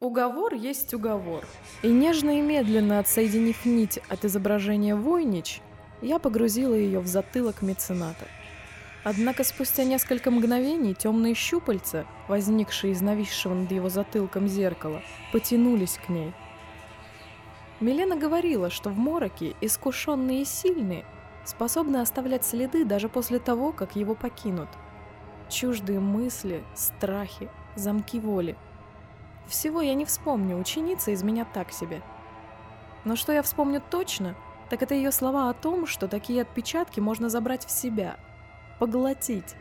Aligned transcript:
Уговор 0.00 0.54
есть 0.54 0.94
уговор. 0.94 1.44
И 1.82 1.88
нежно 1.88 2.38
и 2.38 2.40
медленно 2.40 3.00
отсоединив 3.00 3.66
нить 3.66 3.98
от 4.08 4.24
изображения 4.24 4.96
Войнич, 4.96 5.60
я 6.00 6.18
погрузила 6.18 6.72
ее 6.72 7.00
в 7.00 7.06
затылок 7.06 7.60
мецената. 7.60 8.24
Однако 9.04 9.44
спустя 9.44 9.84
несколько 9.84 10.30
мгновений 10.30 10.94
темные 10.94 11.34
щупальца, 11.34 12.06
возникшие 12.28 12.94
из 12.94 13.02
нависшего 13.02 13.52
над 13.52 13.70
его 13.70 13.90
затылком 13.90 14.48
зеркала, 14.48 15.02
потянулись 15.34 15.98
к 16.06 16.08
ней. 16.08 16.32
Милена 17.80 18.16
говорила, 18.16 18.70
что 18.70 18.88
в 18.88 18.96
мороке 18.96 19.54
искушенные 19.60 20.42
и 20.42 20.46
сильные 20.46 21.04
способны 21.44 21.98
оставлять 21.98 22.46
следы 22.46 22.86
даже 22.86 23.10
после 23.10 23.38
того, 23.38 23.70
как 23.72 23.96
его 23.96 24.14
покинут. 24.14 24.70
Чуждые 25.50 26.00
мысли, 26.00 26.64
страхи, 26.74 27.50
замки 27.76 28.18
воли— 28.18 28.56
всего 29.46 29.80
я 29.80 29.94
не 29.94 30.04
вспомню, 30.04 30.58
ученица 30.58 31.10
из 31.10 31.22
меня 31.22 31.44
так 31.44 31.72
себе. 31.72 32.02
Но 33.04 33.16
что 33.16 33.32
я 33.32 33.42
вспомню 33.42 33.82
точно, 33.90 34.34
так 34.68 34.82
это 34.82 34.94
ее 34.94 35.10
слова 35.10 35.50
о 35.50 35.54
том, 35.54 35.86
что 35.86 36.06
такие 36.06 36.42
отпечатки 36.42 37.00
можно 37.00 37.28
забрать 37.28 37.66
в 37.66 37.70
себя, 37.70 38.16
поглотить, 38.78 39.56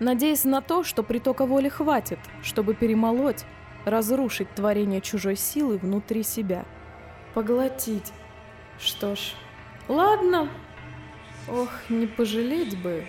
надеясь 0.00 0.44
на 0.44 0.60
то, 0.60 0.82
что 0.82 1.02
притока 1.02 1.46
воли 1.46 1.68
хватит, 1.68 2.18
чтобы 2.42 2.74
перемолоть, 2.74 3.44
разрушить 3.84 4.54
творение 4.54 5.00
чужой 5.00 5.36
силы 5.36 5.78
внутри 5.78 6.22
себя. 6.22 6.64
Поглотить. 7.34 8.12
Что 8.78 9.14
ж, 9.14 9.34
ладно. 9.88 10.48
Ох, 11.48 11.70
не 11.88 12.06
пожалеть 12.06 12.80
бы. 12.80 13.06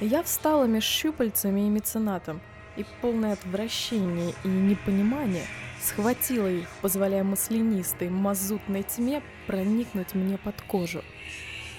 Я 0.00 0.22
встала 0.22 0.64
меж 0.64 0.84
щупальцами 0.84 1.62
и 1.62 1.70
меценатом, 1.70 2.40
и 2.76 2.84
полное 3.00 3.32
отвращение 3.32 4.34
и 4.44 4.48
непонимание– 4.48 5.46
схватила 5.84 6.48
их, 6.48 6.68
позволяя 6.80 7.22
маслянистой, 7.24 8.08
мазутной 8.08 8.82
тьме 8.82 9.22
проникнуть 9.46 10.14
мне 10.14 10.38
под 10.38 10.60
кожу. 10.62 11.02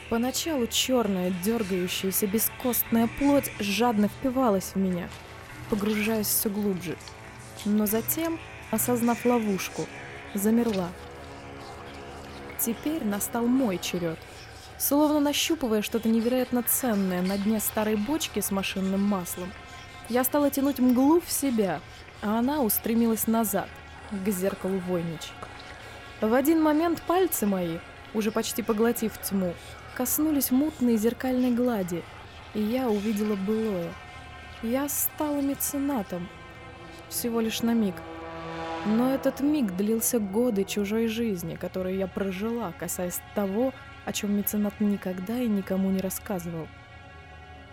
Поначалу 0.10 0.68
черная, 0.68 1.34
дергающаяся, 1.44 2.28
бескостная 2.28 3.10
плоть 3.20 3.52
жадно 3.60 4.08
впивалась 4.08 4.74
в 4.74 4.76
меня, 4.76 5.10
погружаясь 5.70 6.28
все 6.28 6.50
глубже. 6.50 6.96
Но 7.66 7.88
затем, 7.88 8.40
осознав 8.70 9.26
ловушку, 9.26 9.88
замерла. 10.36 10.90
Теперь 12.60 13.04
настал 13.04 13.48
мой 13.48 13.80
черед. 13.80 14.20
Словно 14.78 15.20
нащупывая 15.20 15.82
что-то 15.82 16.10
невероятно 16.10 16.62
ценное 16.62 17.22
на 17.22 17.38
дне 17.38 17.60
старой 17.60 17.96
бочки 17.96 18.42
с 18.42 18.52
машинным 18.52 19.02
маслом, 19.02 19.52
я 20.10 20.24
стала 20.24 20.50
тянуть 20.50 20.80
мглу 20.80 21.22
в 21.22 21.32
себя, 21.32 21.82
а 22.22 22.40
она 22.40 22.62
устремилась 22.62 23.28
назад— 23.28 23.70
к 24.12 24.30
зеркалу 24.30 24.80
Войнич. 24.80 25.32
В 26.22 26.34
один 26.34 26.62
момент 26.62 27.02
пальцы 27.02 27.46
мои, 27.46 27.78
уже 28.14 28.32
почти 28.32 28.62
поглотив 28.62 29.18
тьму, 29.18 29.54
коснулись 29.96 30.52
мутной 30.52 30.98
зеркальной 30.98 31.52
глади, 31.52 32.04
и 32.54 32.62
я 32.62 32.90
увидела 32.90 33.36
былое. 33.36 33.92
Я 34.64 34.88
стала 34.90 35.42
меценатом. 35.42 36.28
Всего 37.10 37.42
лишь 37.42 37.62
на 37.62 37.74
миг. 37.74 37.96
Но 38.86 39.14
этот 39.14 39.42
миг 39.42 39.76
длился 39.76 40.20
годы 40.20 40.64
чужой 40.64 41.08
жизни, 41.08 41.56
которые 41.56 41.98
я 41.98 42.08
прожила, 42.08 42.72
касаясь 42.80 43.20
того, 43.34 43.74
о 44.06 44.14
чем 44.14 44.38
меценат 44.38 44.80
никогда 44.80 45.38
и 45.40 45.48
никому 45.48 45.90
не 45.90 46.00
рассказывал. 46.00 46.68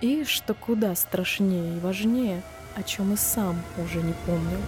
И, 0.02 0.24
что 0.24 0.52
куда 0.54 0.96
страшнее 0.96 1.76
и 1.76 1.78
важнее, 1.78 2.42
о 2.74 2.82
чем 2.82 3.12
и 3.12 3.16
сам 3.16 3.54
уже 3.78 4.02
не 4.02 4.12
помнил. 4.26 4.58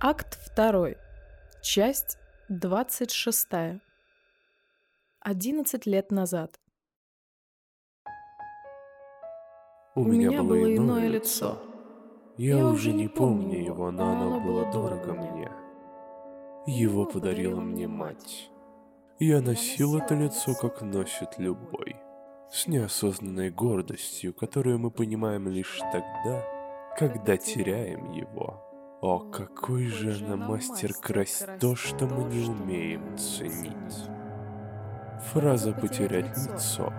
Акт 0.00 0.38
2. 0.54 0.90
Часть 1.62 2.18
26. 2.48 3.48
11 5.18 5.86
лет 5.86 6.12
назад. 6.12 6.60
У, 9.96 10.02
У 10.02 10.04
меня, 10.04 10.44
было 10.44 10.76
иное 10.76 11.08
лицо. 11.08 11.58
Я, 12.36 12.58
Я 12.58 12.66
уже 12.68 12.92
не 12.92 13.08
помню 13.08 13.64
его, 13.64 13.90
но 13.90 14.12
оно 14.12 14.40
было 14.40 14.70
дорого 14.70 15.12
мне. 15.12 15.50
Его 16.68 17.04
подарила 17.04 17.60
мне 17.60 17.88
мать. 17.88 18.48
Я 19.18 19.40
носил 19.40 19.96
это 19.96 20.14
лицо, 20.14 20.54
как 20.54 20.82
носит 20.82 21.38
любой. 21.38 21.96
С 22.52 22.66
неосознанной 22.66 23.48
гордостью, 23.48 24.34
которую 24.34 24.78
мы 24.78 24.90
понимаем 24.90 25.48
лишь 25.48 25.78
тогда, 25.90 26.44
когда 26.98 27.38
теряем 27.38 28.12
его. 28.12 28.62
О, 29.00 29.20
какой 29.20 29.86
же 29.86 30.22
она 30.22 30.36
мастер 30.36 30.92
красть 30.92 31.46
то, 31.58 31.74
что 31.74 32.06
мы 32.06 32.24
не 32.24 32.46
умеем 32.46 33.16
ценить. 33.16 34.04
Фраза 35.32 35.72
«потерять 35.72 36.36
лицо». 36.36 36.92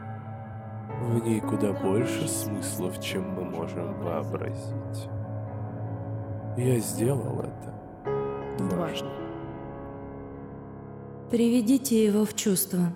В 1.03 1.23
ней 1.23 1.39
куда 1.39 1.71
больше 1.71 2.27
смыслов, 2.27 2.99
чем 2.99 3.29
мы 3.33 3.43
можем 3.43 3.93
вообразить. 3.99 5.07
Я 6.57 6.79
сделал 6.79 7.41
это. 7.41 7.73
Дважды. 8.57 9.07
Приведите 11.29 12.03
его 12.03 12.25
в 12.25 12.33
чувство. 12.33 12.91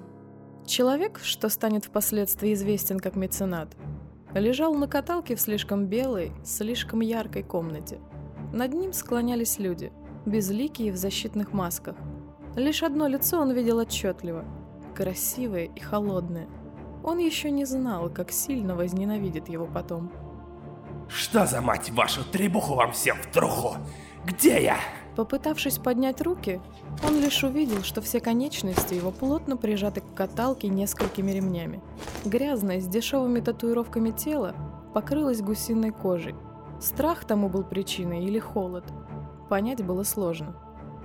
Человек, 0.68 1.20
что 1.24 1.50
станет 1.50 1.86
впоследствии 1.86 2.54
известен 2.54 3.00
как 3.00 3.16
меценат, 3.16 3.70
лежал 4.34 4.76
на 4.76 4.88
каталке 4.88 5.36
в 5.36 5.42
слишком 5.42 5.88
белой, 5.88 6.32
слишком 6.44 7.00
яркой 7.00 7.42
комнате– 7.42 8.00
над 8.54 8.74
ним 8.74 8.94
склонялись 8.94 9.60
люди, 9.60 9.92
безликие 10.26 10.94
в 10.94 10.96
защитных 10.96 11.52
масках. 11.52 11.98
Лишь 12.56 12.82
одно 12.82 13.08
лицо 13.08 13.40
он 13.42 13.52
видел 13.52 13.80
отчетливо, 13.80 14.46
красивое 14.96 15.66
и 15.66 15.80
холодное. 15.80 16.48
Он 17.04 17.18
еще 17.18 17.52
не 17.52 17.66
знал, 17.66 18.10
как 18.10 18.32
сильно 18.32 18.76
возненавидит 18.76 19.50
его 19.50 19.68
потом. 19.68 20.12
Что 21.10 21.46
за 21.46 21.62
мать 21.62 21.90
вашу 21.92 22.24
требуху 22.24 22.76
вам 22.76 22.94
всем 22.94 23.18
в 23.18 23.28
труху? 23.28 23.76
Где 24.26 24.64
я? 24.64 24.78
Попытавшись 25.18 25.80
поднять 25.80 26.22
руки, 26.22 26.62
он 27.06 27.20
лишь 27.20 27.44
увидел, 27.44 27.84
что 27.84 28.02
все 28.02 28.22
конечности 28.22 28.94
его 28.94 29.12
плотно 29.12 29.58
прижаты 29.58 30.00
к 30.00 30.14
каталке 30.16 30.70
несколькими 30.70 31.32
ремнями. 31.32 31.82
Грязное, 32.24 32.80
с 32.80 32.88
дешевыми 32.88 33.42
татуировками 33.42 34.12
тело 34.12 34.56
покрылось 34.94 35.42
гусиной 35.42 35.92
кожей, 35.92 36.36
Страх 36.80 37.26
тому 37.26 37.50
был 37.50 37.64
причиной 37.64 38.24
или 38.26 38.38
холод? 38.38 38.84
Понять 39.50 39.84
было 39.84 40.04
сложно. 40.04 40.56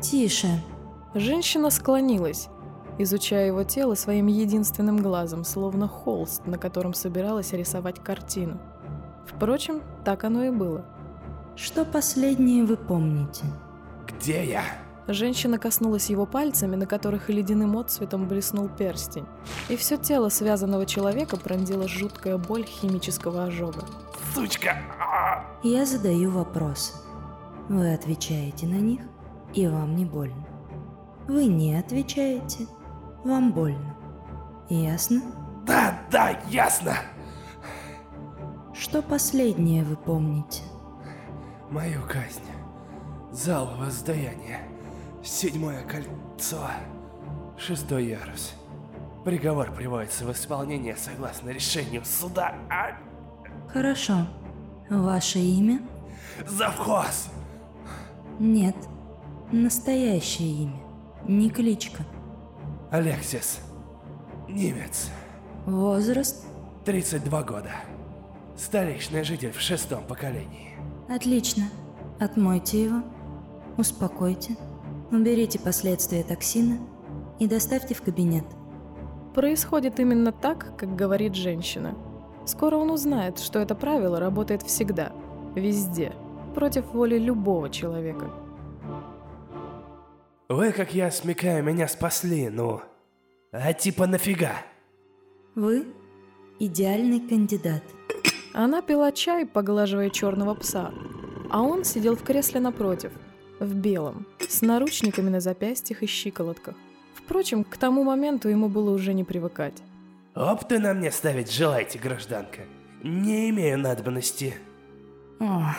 «Тише!» 0.00 0.62
Женщина 1.14 1.70
склонилась, 1.70 2.48
изучая 2.98 3.46
его 3.46 3.64
тело 3.64 3.94
своим 3.94 4.26
единственным 4.26 4.98
глазом, 4.98 5.44
словно 5.44 5.88
холст, 5.88 6.46
на 6.46 6.58
котором 6.58 6.92
собиралась 6.92 7.52
рисовать 7.52 8.00
картину. 8.00 8.58
Впрочем, 9.26 9.80
так 10.04 10.24
оно 10.24 10.44
и 10.44 10.50
было. 10.50 10.84
«Что 11.56 11.84
последнее 11.84 12.64
вы 12.64 12.76
помните?» 12.76 13.44
«Где 14.22 14.44
я?» 14.44 14.62
Женщина 15.08 15.58
коснулась 15.58 16.08
его 16.08 16.26
пальцами, 16.26 16.76
на 16.76 16.86
которых 16.86 17.28
ледяным 17.28 17.76
отцветом 17.76 18.28
блеснул 18.28 18.68
перстень. 18.68 19.26
И 19.68 19.74
все 19.74 19.96
тело 19.96 20.28
связанного 20.28 20.86
человека 20.86 21.36
пронзила 21.36 21.88
жуткая 21.88 22.38
боль 22.38 22.64
химического 22.64 23.44
ожога. 23.44 23.84
«Сучка!» 24.32 24.76
Я 25.64 25.86
задаю 25.86 26.30
вопросы. 26.30 26.92
Вы 27.68 27.92
отвечаете 27.94 28.66
на 28.66 28.76
них, 28.76 29.00
и 29.54 29.66
вам 29.66 29.96
не 29.96 30.04
больно. 30.04 30.46
Вы 31.26 31.46
не 31.46 31.74
отвечаете, 31.74 32.66
вам 33.24 33.52
больно. 33.52 33.96
Ясно? 34.68 35.20
Да, 35.66 35.98
да, 36.12 36.40
ясно. 36.48 36.94
Что 38.72 39.02
последнее 39.02 39.82
вы 39.82 39.96
помните? 39.96 40.62
Мою 41.70 42.02
казнь. 42.02 42.51
Зал 43.32 43.66
воздаяния. 43.78 44.60
Седьмое 45.24 45.82
кольцо. 45.84 46.68
Шестой 47.56 48.06
ярус. 48.06 48.52
Приговор 49.24 49.72
приводится 49.72 50.26
в 50.26 50.32
исполнение 50.32 50.96
согласно 50.96 51.48
решению 51.48 52.04
суда. 52.04 52.54
А... 52.68 52.98
Хорошо. 53.72 54.26
Ваше 54.90 55.38
имя? 55.38 55.80
Завхоз! 56.46 57.30
Нет, 58.38 58.76
настоящее 59.50 60.64
имя, 60.64 60.80
не 61.26 61.48
кличка. 61.48 62.04
Алексис. 62.90 63.60
Немец. 64.48 65.10
Возраст? 65.64 66.44
32 66.84 67.42
года. 67.44 67.70
Столичный 68.56 69.24
житель 69.24 69.52
в 69.52 69.60
шестом 69.60 70.04
поколении. 70.04 70.76
Отлично. 71.08 71.70
Отмойте 72.20 72.84
его, 72.84 73.02
успокойте, 73.76 74.56
уберите 75.10 75.58
последствия 75.58 76.22
токсина 76.22 76.78
и 77.38 77.46
доставьте 77.46 77.94
в 77.94 78.02
кабинет. 78.02 78.44
Происходит 79.34 80.00
именно 80.00 80.32
так, 80.32 80.76
как 80.76 80.94
говорит 80.94 81.34
женщина– 81.34 81.94
Скоро 82.44 82.76
он 82.76 82.90
узнает, 82.90 83.38
что 83.38 83.60
это 83.60 83.74
правило 83.74 84.18
работает 84.18 84.62
всегда, 84.62 85.12
везде. 85.54 86.12
против 86.54 86.84
воли 86.92 87.18
любого 87.18 87.70
человека. 87.70 88.30
Вы, 90.48 90.72
как 90.72 90.92
я 90.92 91.10
смекаю, 91.10 91.64
меня 91.64 91.88
спасли, 91.88 92.50
ну... 92.50 92.82
А 93.52 93.72
типа 93.72 94.06
нафига? 94.06 94.52
Вы 95.54 95.86
идеальный 96.58 97.20
кандидат. 97.20 97.82
Она 98.52 98.82
пила 98.82 99.12
чай, 99.12 99.46
поглаживая 99.46 100.10
черного 100.10 100.54
пса, 100.54 100.90
а 101.50 101.62
он 101.62 101.84
сидел 101.84 102.16
в 102.16 102.22
кресле 102.22 102.60
напротив, 102.60 103.12
в 103.64 103.74
белом, 103.74 104.26
с 104.48 104.62
наручниками 104.62 105.30
на 105.30 105.40
запястьях 105.40 106.02
и 106.02 106.06
щиколотках. 106.06 106.74
Впрочем, 107.14 107.64
к 107.64 107.76
тому 107.76 108.04
моменту 108.04 108.48
ему 108.48 108.68
было 108.68 108.90
уже 108.90 109.14
не 109.14 109.24
привыкать. 109.24 109.82
Опты 110.34 110.78
на 110.78 110.94
мне 110.94 111.10
ставить 111.10 111.52
желаете, 111.52 111.98
гражданка? 111.98 112.62
Не 113.02 113.50
имею 113.50 113.78
надобности. 113.78 114.54
О, 115.40 115.74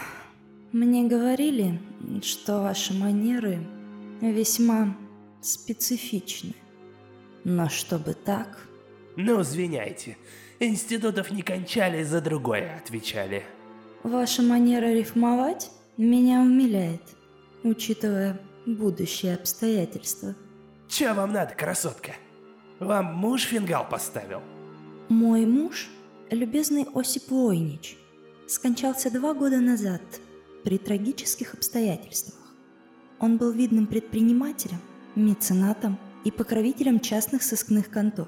мне 0.72 1.08
говорили, 1.08 1.80
что 2.22 2.62
ваши 2.62 2.94
манеры 2.94 3.60
весьма 4.22 4.96
специфичны. 5.42 6.54
Но 7.44 7.70
чтобы 7.70 8.14
так... 8.14 8.68
Ну, 9.16 9.42
извиняйте. 9.42 10.18
Институтов 10.60 11.32
не 11.32 11.42
кончали, 11.42 12.04
за 12.04 12.22
другое 12.22 12.78
отвечали. 12.78 13.44
Ваша 14.04 14.42
манера 14.42 14.94
рифмовать 14.94 15.72
меня 15.98 16.42
умиляет, 16.42 17.02
учитывая 17.64 18.40
будущие 18.66 19.36
обстоятельства. 19.36 20.36
Че 20.88 21.14
вам 21.14 21.34
надо, 21.34 21.56
красотка? 21.56 22.12
Вам 22.80 23.16
муж 23.16 23.44
фингал 23.44 23.88
поставил? 23.88 24.42
Мой 25.10 25.46
муж, 25.46 25.90
любезный 26.30 26.86
Осип 26.94 27.30
Войнич, 27.30 27.98
скончался 28.48 29.12
два 29.12 29.34
года 29.34 29.60
назад 29.60 30.02
при 30.64 30.78
трагических 30.78 31.54
обстоятельствах. 31.54 32.40
Он 33.20 33.38
был 33.38 33.52
видным 33.52 33.88
предпринимателем, 33.88 34.80
меценатом 35.16 35.98
и 36.24 36.32
покровителем 36.32 37.00
частных 37.00 37.44
сыскных 37.44 37.90
контор. 37.90 38.28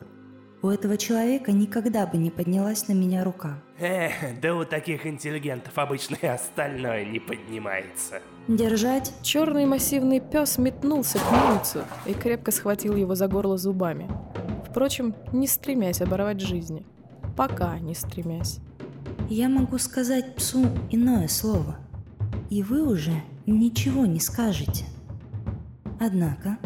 У 0.66 0.70
этого 0.70 0.98
человека 0.98 1.52
никогда 1.52 2.08
бы 2.08 2.18
не 2.18 2.32
поднялась 2.32 2.88
на 2.88 2.94
меня 2.94 3.24
рука. 3.24 3.62
Эх, 3.78 4.14
да 4.42 4.56
у 4.56 4.66
таких 4.66 5.06
интеллигентов 5.06 5.78
обычно 5.78 6.18
и 6.20 6.26
остальное 6.26 7.06
не 7.06 7.20
поднимается. 7.20 8.20
Держать? 8.48 9.14
Черный 9.22 9.68
массивный 9.68 10.20
пес 10.20 10.58
метнулся 10.58 11.20
к 11.20 11.32
немцу 11.32 11.84
и 12.08 12.14
крепко 12.14 12.50
схватил 12.50 12.96
его 12.96 13.14
за 13.14 13.28
горло 13.28 13.60
зубами. 13.60 14.10
Впрочем, 14.68 15.14
не 15.32 15.46
стремясь 15.46 16.02
оборвать 16.02 16.42
жизни. 16.42 16.84
Пока 17.38 17.78
не 17.78 17.94
стремясь. 17.94 18.58
Я 19.30 19.50
могу 19.50 19.78
сказать 19.78 20.34
псу 20.34 20.66
иное 20.90 21.28
слово. 21.28 21.78
И 22.50 22.64
вы 22.64 22.82
уже 22.82 23.14
ничего 23.46 24.08
не 24.08 24.20
скажете. 24.20 24.86
Однако, 26.00 26.58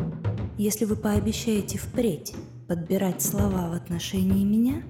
если 0.58 0.86
вы 0.86 0.96
пообещаете 0.96 1.78
впредь 1.78 2.34
подбирать 2.70 3.24
слова 3.24 3.68
в 3.68 3.74
отношении 3.74 4.46
меня, 4.46 4.84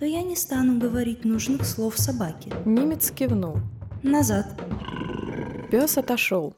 то 0.00 0.04
я 0.04 0.22
не 0.22 0.34
стану 0.34 0.80
говорить 0.80 1.24
нужных 1.24 1.64
слов 1.64 1.96
собаке. 1.96 2.52
Немец 2.64 3.12
кивнул. 3.12 3.58
Назад. 4.02 4.60
Пес 5.70 5.96
отошел. 5.96 6.54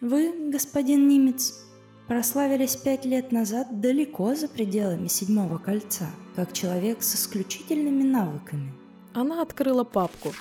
Вы, 0.00 0.50
господин 0.50 1.06
немец, 1.06 1.54
прославились 2.08 2.74
пять 2.74 3.04
лет 3.04 3.30
назад 3.30 3.80
далеко 3.80 4.34
за 4.34 4.48
пределами 4.48 5.06
седьмого 5.06 5.58
кольца, 5.58 6.06
как 6.34 6.52
человек 6.52 7.04
с 7.04 7.14
исключительными 7.14 8.02
навыками. 8.02 8.72
Она 9.14 9.40
открыла 9.40 9.84
папку. 9.84 10.32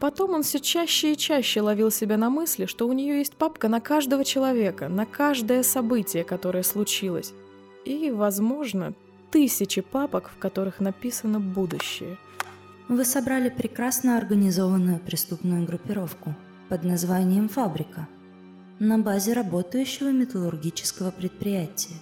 Потом 0.00 0.32
он 0.32 0.42
все 0.44 0.60
чаще 0.60 1.12
и 1.12 1.16
чаще 1.16 1.60
ловил 1.60 1.90
себя 1.90 2.16
на 2.16 2.30
мысли, 2.30 2.64
что 2.64 2.88
у 2.88 2.92
нее 2.94 3.18
есть 3.18 3.36
папка 3.36 3.68
на 3.68 3.80
каждого 3.80 4.24
человека, 4.24 4.88
на 4.88 5.04
каждое 5.04 5.62
событие, 5.62 6.24
которое 6.24 6.62
случилось. 6.62 7.34
И, 7.84 8.10
возможно, 8.10 8.94
тысячи 9.30 9.80
папок, 9.80 10.30
в 10.30 10.38
которых 10.38 10.80
написано 10.80 11.40
будущее. 11.40 12.18
Вы 12.88 13.04
собрали 13.04 13.48
прекрасно 13.48 14.18
организованную 14.18 14.98
преступную 14.98 15.64
группировку 15.64 16.34
под 16.68 16.84
названием 16.84 17.48
«Фабрика» 17.48 18.08
на 18.78 18.98
базе 18.98 19.32
работающего 19.32 20.10
металлургического 20.10 21.10
предприятия. 21.10 21.94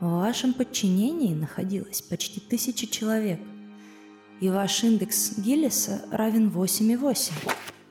В 0.00 0.20
вашем 0.20 0.54
подчинении 0.54 1.34
находилось 1.34 2.02
почти 2.02 2.40
тысяча 2.40 2.86
человек– 2.86 3.40
и 4.40 4.50
ваш 4.50 4.84
индекс 4.84 5.36
Гиллиса 5.36 6.02
равен 6.12 6.48
8,8, 6.48 7.32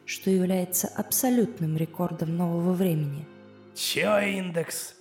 что 0.06 0.30
является 0.30 0.88
абсолютным 0.88 1.76
рекордом 1.76 2.38
нового 2.38 2.72
времени. 2.72 3.28
Чё 3.76 4.18
индекс? 4.20 4.96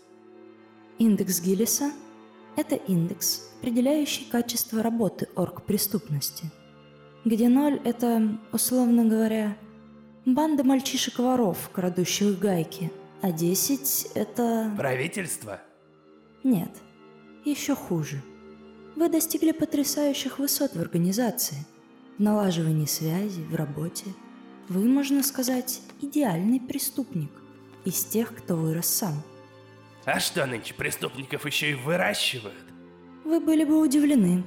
Индекс 0.98 1.40
Гиллиса– 1.40 1.92
это 2.56 2.74
индекс, 2.74 3.50
определяющий 3.58 4.24
качество 4.30 4.82
работы 4.82 5.28
оргпреступности, 5.34 6.50
где 7.24 7.48
ноль– 7.48 7.80
это, 7.84 8.38
условно 8.52 9.04
говоря, 9.04 9.56
банда 10.24 10.64
мальчишек-воров, 10.64 11.70
крадущих 11.72 12.38
гайки, 12.38 12.90
а 13.22 13.32
10– 13.32 14.12
это… 14.14 14.72
Правительство? 14.76 15.60
Нет, 16.44 16.70
еще 17.44 17.74
хуже– 17.74 18.22
вы 18.96 19.10
достигли 19.10 19.52
потрясающих 19.52 20.38
высот 20.38 20.74
в 20.74 20.80
организации, 20.80 21.66
в 22.16 22.22
налаживании 22.22 22.86
связи, 22.86 23.42
в 23.42 23.54
работе. 23.54 24.06
Вы, 24.70 24.88
можно 24.88 25.22
сказать, 25.22 25.82
идеальный 26.00 26.60
преступник 26.60 27.30
из 27.84 28.02
тех, 28.06 28.34
кто 28.34 28.56
вырос 28.56 28.86
сам. 28.86 29.22
А 30.06 30.20
что 30.20 30.46
нынче 30.46 30.72
преступников 30.72 31.44
еще 31.46 31.72
и 31.72 31.74
выращивают? 31.74 32.64
Вы 33.24 33.40
были 33.40 33.64
бы 33.64 33.80
удивлены. 33.80 34.44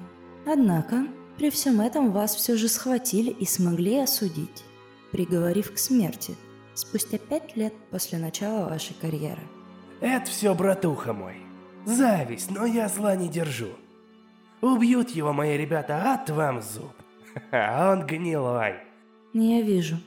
Однако, 0.48 1.06
при 1.38 1.50
всем 1.50 1.82
этом 1.82 2.14
вас 2.14 2.34
все 2.34 2.56
же 2.56 2.70
схватили 2.70 3.30
и 3.30 3.46
смогли 3.46 4.00
осудить, 4.00 4.64
приговорив 5.12 5.74
к 5.74 5.78
смерти 5.78 6.36
спустя 6.74 7.18
пять 7.18 7.58
лет 7.58 7.74
после 7.92 8.18
начала 8.20 8.70
вашей 8.70 8.96
карьеры. 9.02 9.42
Это 10.00 10.30
все, 10.30 10.56
братуха 10.56 11.12
мой. 11.12 11.36
Зависть, 11.86 12.52
но 12.52 12.66
я 12.66 12.88
зла 12.88 13.18
не 13.18 13.28
держу. 13.28 13.70
Убьют 14.62 15.10
его 15.10 15.34
мои 15.34 15.58
ребята, 15.58 16.14
от 16.14 16.30
вам 16.30 16.62
зуб. 16.62 16.94
А 17.52 17.92
он 17.92 18.08
гнилой. 18.08 18.76
Я 19.34 19.62
вижу. 19.62 19.98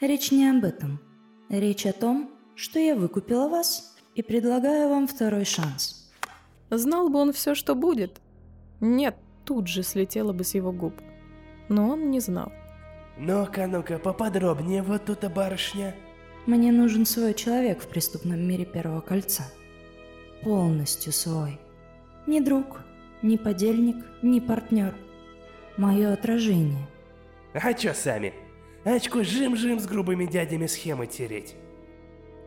Речь 0.00 0.30
не 0.30 0.48
об 0.48 0.64
этом. 0.64 1.00
Речь 1.48 1.84
о 1.84 1.92
том, 1.92 2.30
что 2.54 2.78
я 2.78 2.94
выкупила 2.94 3.48
вас 3.48 3.91
и 4.14 4.22
предлагаю 4.22 4.88
вам 4.88 5.06
второй 5.06 5.44
шанс. 5.44 6.10
Знал 6.70 7.08
бы 7.08 7.18
он 7.18 7.32
все, 7.32 7.54
что 7.54 7.74
будет. 7.74 8.20
Нет, 8.80 9.16
тут 9.44 9.68
же 9.68 9.82
слетело 9.82 10.32
бы 10.32 10.44
с 10.44 10.54
его 10.54 10.72
губ. 10.72 10.94
Но 11.68 11.88
он 11.90 12.10
не 12.10 12.20
знал. 12.20 12.52
Ну-ка, 13.18 13.66
ну-ка, 13.66 13.98
поподробнее 13.98 14.82
вот 14.82 15.04
тут, 15.04 15.30
барышня. 15.32 15.94
Мне 16.46 16.72
нужен 16.72 17.06
свой 17.06 17.34
человек 17.34 17.82
в 17.82 17.88
преступном 17.88 18.40
мире 18.40 18.64
Первого 18.64 19.00
Кольца. 19.00 19.44
Полностью 20.42 21.12
свой. 21.12 21.60
Не 22.26 22.40
друг, 22.40 22.80
ни 23.22 23.36
подельник, 23.36 23.96
ни 24.22 24.40
партнер. 24.40 24.94
Мое 25.76 26.12
отражение. 26.12 26.88
А 27.54 27.72
чё 27.74 27.94
сами? 27.94 28.34
Очко 28.84 29.22
жим-жим 29.22 29.78
с 29.78 29.86
грубыми 29.86 30.26
дядями 30.26 30.66
схемы 30.66 31.06
тереть. 31.06 31.54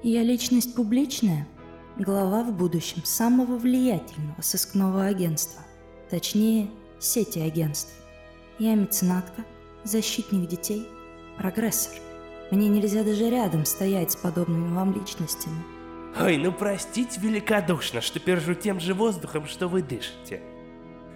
Я 0.04 0.24
личность 0.24 0.76
публичная, 0.76 1.48
глава 1.98 2.44
в 2.44 2.52
будущем 2.52 3.04
самого 3.06 3.58
влиятельного 3.58 4.42
сыскного 4.42 5.06
агентства. 5.06 5.62
Точнее, 6.10 6.70
сети 7.00 7.40
агентств. 7.40 7.94
Я 8.60 8.76
меценатка, 8.76 9.44
защитник 9.84 10.50
детей, 10.50 10.88
прогрессор. 11.38 11.98
Мне 12.52 12.68
нельзя 12.68 13.04
даже 13.04 13.30
рядом 13.30 13.66
стоять 13.66 14.12
с 14.12 14.16
подобными 14.16 14.74
вам 14.74 14.94
личностями. 14.94 15.64
Ой, 16.20 16.38
ну 16.38 16.52
простите 16.52 17.20
великодушно, 17.20 18.02
что 18.02 18.20
пержу 18.20 18.54
тем 18.54 18.80
же 18.80 18.94
воздухом, 18.94 19.48
что 19.48 19.68
вы 19.68 19.82
дышите. 19.82 20.42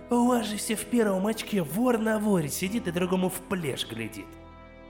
У 0.10 0.28
вас 0.28 0.48
же 0.48 0.58
все 0.58 0.76
в 0.76 0.86
первом 0.86 1.28
очке 1.28 1.62
вор 1.62 2.00
на 2.00 2.20
воре 2.20 2.50
сидит 2.50 2.88
и 2.88 2.92
другому 2.92 3.30
в 3.30 3.40
плешь 3.48 3.88
глядит. 3.88 4.26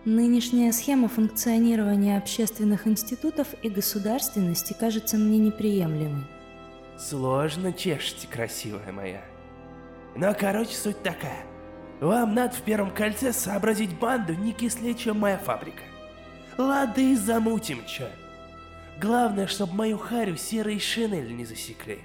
Нынешняя 0.06 0.72
схема 0.72 1.10
функционирования 1.10 2.18
общественных 2.18 2.88
институтов 2.88 3.48
и 3.62 3.70
государственности 3.70 4.74
кажется 4.80 5.18
мне 5.18 5.38
неприемлемой. 5.38 6.24
Сложно 6.98 7.74
чешете, 7.74 8.28
красивая 8.28 8.94
моя. 8.94 9.22
Но, 10.16 10.34
короче, 10.34 10.76
суть 10.76 11.04
такая. 11.04 11.44
Вам 12.00 12.34
надо 12.34 12.56
в 12.56 12.62
первом 12.62 12.92
кольце 12.92 13.34
сообразить 13.34 13.98
банду 14.00 14.34
не 14.34 14.54
кислее, 14.54 14.96
чем 14.96 15.20
моя 15.20 15.38
фабрика. 15.38 15.84
Лады 16.58 17.18
замутим, 17.18 17.86
чё. 17.86 18.08
Главное, 19.02 19.48
чтобы 19.48 19.76
мою 19.76 19.98
харю 19.98 20.38
серые 20.38 20.80
шинель 20.80 21.36
не 21.36 21.46
засекли. 21.46 22.00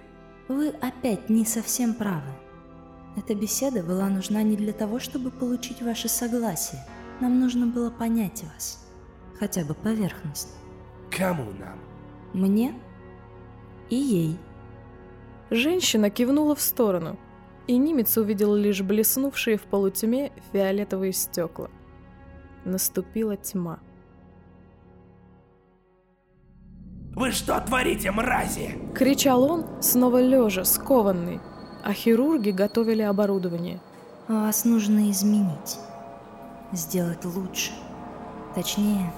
Вы 0.48 0.68
опять 0.68 1.28
не 1.28 1.44
совсем 1.44 1.94
правы. 1.94 2.32
Эта 3.16 3.36
беседа 3.36 3.82
была 3.84 4.08
нужна 4.08 4.42
не 4.42 4.56
для 4.56 4.72
того, 4.72 4.98
чтобы 4.98 5.30
получить 5.30 5.80
ваше 5.80 6.08
согласие. 6.08 6.80
Нам 7.20 7.40
нужно 7.40 7.66
было 7.66 7.90
понять 7.90 8.42
вас. 8.44 8.80
хотя 9.38 9.64
бы 9.64 9.74
поверхность. 9.74 10.54
Кому 11.10 11.44
нам? 11.58 11.78
Мне 12.32 12.74
и 13.90 13.96
ей. 13.96 14.38
Женщина 15.50 16.08
кивнула 16.10 16.54
в 16.54 16.60
сторону, 16.60 17.18
и 17.66 17.76
немец 17.76 18.16
увидел 18.16 18.54
лишь 18.54 18.80
блеснувшие 18.82 19.56
в 19.58 19.62
полутьме 19.62 20.32
фиолетовые 20.52 21.12
стекла. 21.12 21.68
Наступила 22.64 23.36
тьма. 23.36 23.78
Вы 27.14 27.30
что 27.30 27.60
творите, 27.60 28.10
мрази? 28.10 28.76
Кричал 28.94 29.44
он, 29.44 29.66
снова 29.82 30.20
лежа, 30.20 30.64
скованный, 30.64 31.40
а 31.84 31.92
хирурги 31.92 32.50
готовили 32.50 33.02
оборудование. 33.02 33.80
Вас 34.26 34.64
нужно 34.64 35.10
изменить, 35.10 35.78
сделать 36.76 37.24
лучше, 37.24 37.72
точнее, 38.54 39.12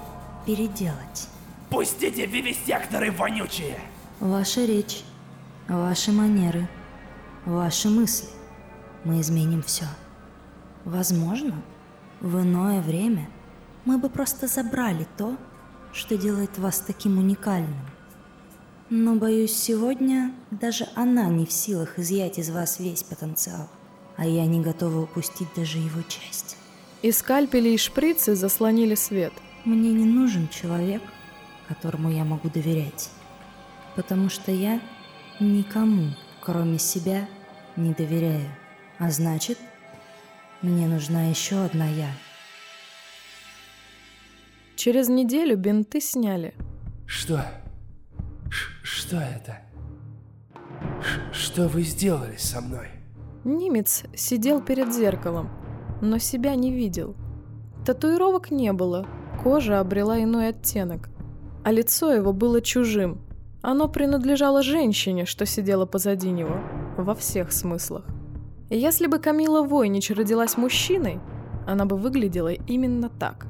переделать. 0.45 1.27
Пустите 1.69 2.25
вивисекторы 2.25 3.11
вонючие! 3.11 3.79
Ваша 4.19 4.65
речь, 4.65 5.03
ваши 5.67 6.11
манеры, 6.11 6.67
ваши 7.45 7.89
мысли. 7.89 8.29
Мы 9.03 9.21
изменим 9.21 9.61
все. 9.61 9.85
Возможно, 10.85 11.61
в 12.19 12.41
иное 12.41 12.81
время 12.81 13.29
мы 13.85 13.97
бы 13.97 14.09
просто 14.09 14.47
забрали 14.47 15.07
то, 15.17 15.37
что 15.93 16.17
делает 16.17 16.57
вас 16.57 16.79
таким 16.79 17.17
уникальным. 17.17 17.79
Но, 18.89 19.15
боюсь, 19.15 19.53
сегодня 19.53 20.33
даже 20.49 20.87
она 20.95 21.27
не 21.27 21.45
в 21.45 21.51
силах 21.51 21.99
изъять 21.99 22.39
из 22.39 22.49
вас 22.49 22.79
весь 22.79 23.03
потенциал, 23.03 23.69
а 24.15 24.25
я 24.25 24.45
не 24.45 24.61
готова 24.61 25.01
упустить 25.01 25.49
даже 25.55 25.77
его 25.77 26.01
часть. 26.03 26.56
И 27.01 27.11
скальпели 27.11 27.69
и 27.69 27.77
шприцы 27.77 28.35
заслонили 28.35 28.95
свет. 28.95 29.33
Мне 29.65 29.91
не 29.91 30.05
нужен 30.05 30.47
человек, 30.49 31.01
которому 31.67 32.09
я 32.09 32.23
могу 32.23 32.49
доверять, 32.49 33.09
потому 33.95 34.29
что 34.29 34.51
я 34.51 34.81
никому, 35.39 36.13
кроме 36.41 36.79
себя, 36.79 37.27
не 37.75 37.93
доверяю. 37.93 38.49
А 38.97 39.11
значит, 39.11 39.59
мне 40.61 40.87
нужна 40.87 41.25
еще 41.25 41.63
одна 41.65 41.87
я. 41.87 42.09
Через 44.75 45.09
неделю 45.09 45.57
бинты 45.57 46.01
сняли. 46.01 46.55
Что? 47.05 47.45
Ш 48.49 48.71
что 48.83 49.17
это? 49.17 49.59
Ш 51.01 51.33
что 51.33 51.67
вы 51.67 51.83
сделали 51.83 52.37
со 52.37 52.61
мной? 52.61 52.87
Немец 53.43 54.03
сидел 54.15 54.61
перед 54.61 54.93
зеркалом, 54.93 55.49
но 56.01 56.17
себя 56.17 56.55
не 56.55 56.71
видел. 56.71 57.15
Татуировок 57.85 58.51
не 58.51 58.73
было, 58.73 59.05
кожа 59.43 59.79
обрела 59.79 60.21
иной 60.21 60.49
оттенок, 60.49 61.09
а 61.63 61.71
лицо 61.71 62.13
его 62.13 62.33
было 62.33 62.61
чужим. 62.61 63.19
Оно 63.61 63.87
принадлежало 63.87 64.61
женщине, 64.61 65.25
что 65.25 65.45
сидела 65.45 65.85
позади 65.85 66.29
него, 66.29 66.59
во 66.97 67.15
всех 67.15 67.51
смыслах. 67.51 68.05
Если 68.69 69.07
бы 69.07 69.19
Камила 69.19 69.61
Войнич 69.61 70.11
родилась 70.11 70.57
мужчиной, 70.57 71.19
она 71.65 71.85
бы 71.85 71.97
выглядела 71.97 72.51
именно 72.51 73.09
так. 73.09 73.47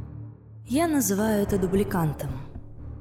Я 0.68 0.88
называю 0.88 1.44
это 1.44 1.58
дубликантом. 1.58 2.30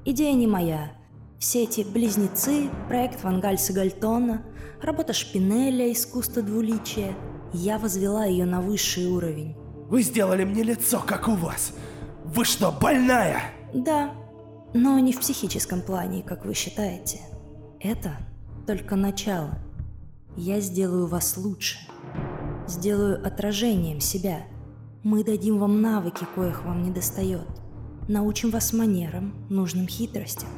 Идея 0.05 0.35
не 0.35 0.47
моя. 0.47 0.93
Все 1.39 1.65
эти 1.65 1.83
близнецы, 1.83 2.71
проект 2.89 3.23
Вангальса 3.23 3.73
Гальтона, 3.73 4.43
работа 4.81 5.13
Шпинеля, 5.13 5.93
искусство 5.93 6.43
двуличия. 6.43 7.15
Я 7.53 7.79
возвела 7.79 8.25
ее 8.25 8.45
на 8.45 8.61
высший 8.61 9.07
уровень. 9.07 9.57
Вы 9.89 10.03
сделали 10.03 10.45
мне 10.45 10.63
лицо, 10.63 11.03
как 11.07 11.29
у 11.29 11.35
вас. 11.35 11.73
Вы 12.25 12.45
что, 12.45 12.73
больная? 12.73 13.43
Да, 13.73 14.13
но 14.75 14.99
не 14.99 15.13
в 15.13 15.21
психическом 15.21 15.81
плане, 15.81 16.23
как 16.23 16.45
вы 16.45 16.55
считаете. 16.55 17.21
Это 17.81 18.17
только 18.67 18.97
начало. 18.97 19.59
Я 20.37 20.61
сделаю 20.61 21.07
вас 21.07 21.37
лучше 21.37 21.79
сделаю 22.69 23.25
отражением 23.25 24.01
себя. 24.01 24.45
Мы 25.03 25.25
дадим 25.25 25.59
вам 25.59 25.81
навыки, 25.81 26.27
коих 26.35 26.65
вам 26.65 26.83
не 26.83 26.91
достает. 26.91 27.47
Научим 28.09 28.51
вас 28.51 28.73
манерам, 28.73 29.35
нужным 29.49 29.87
хитростям. 29.87 30.49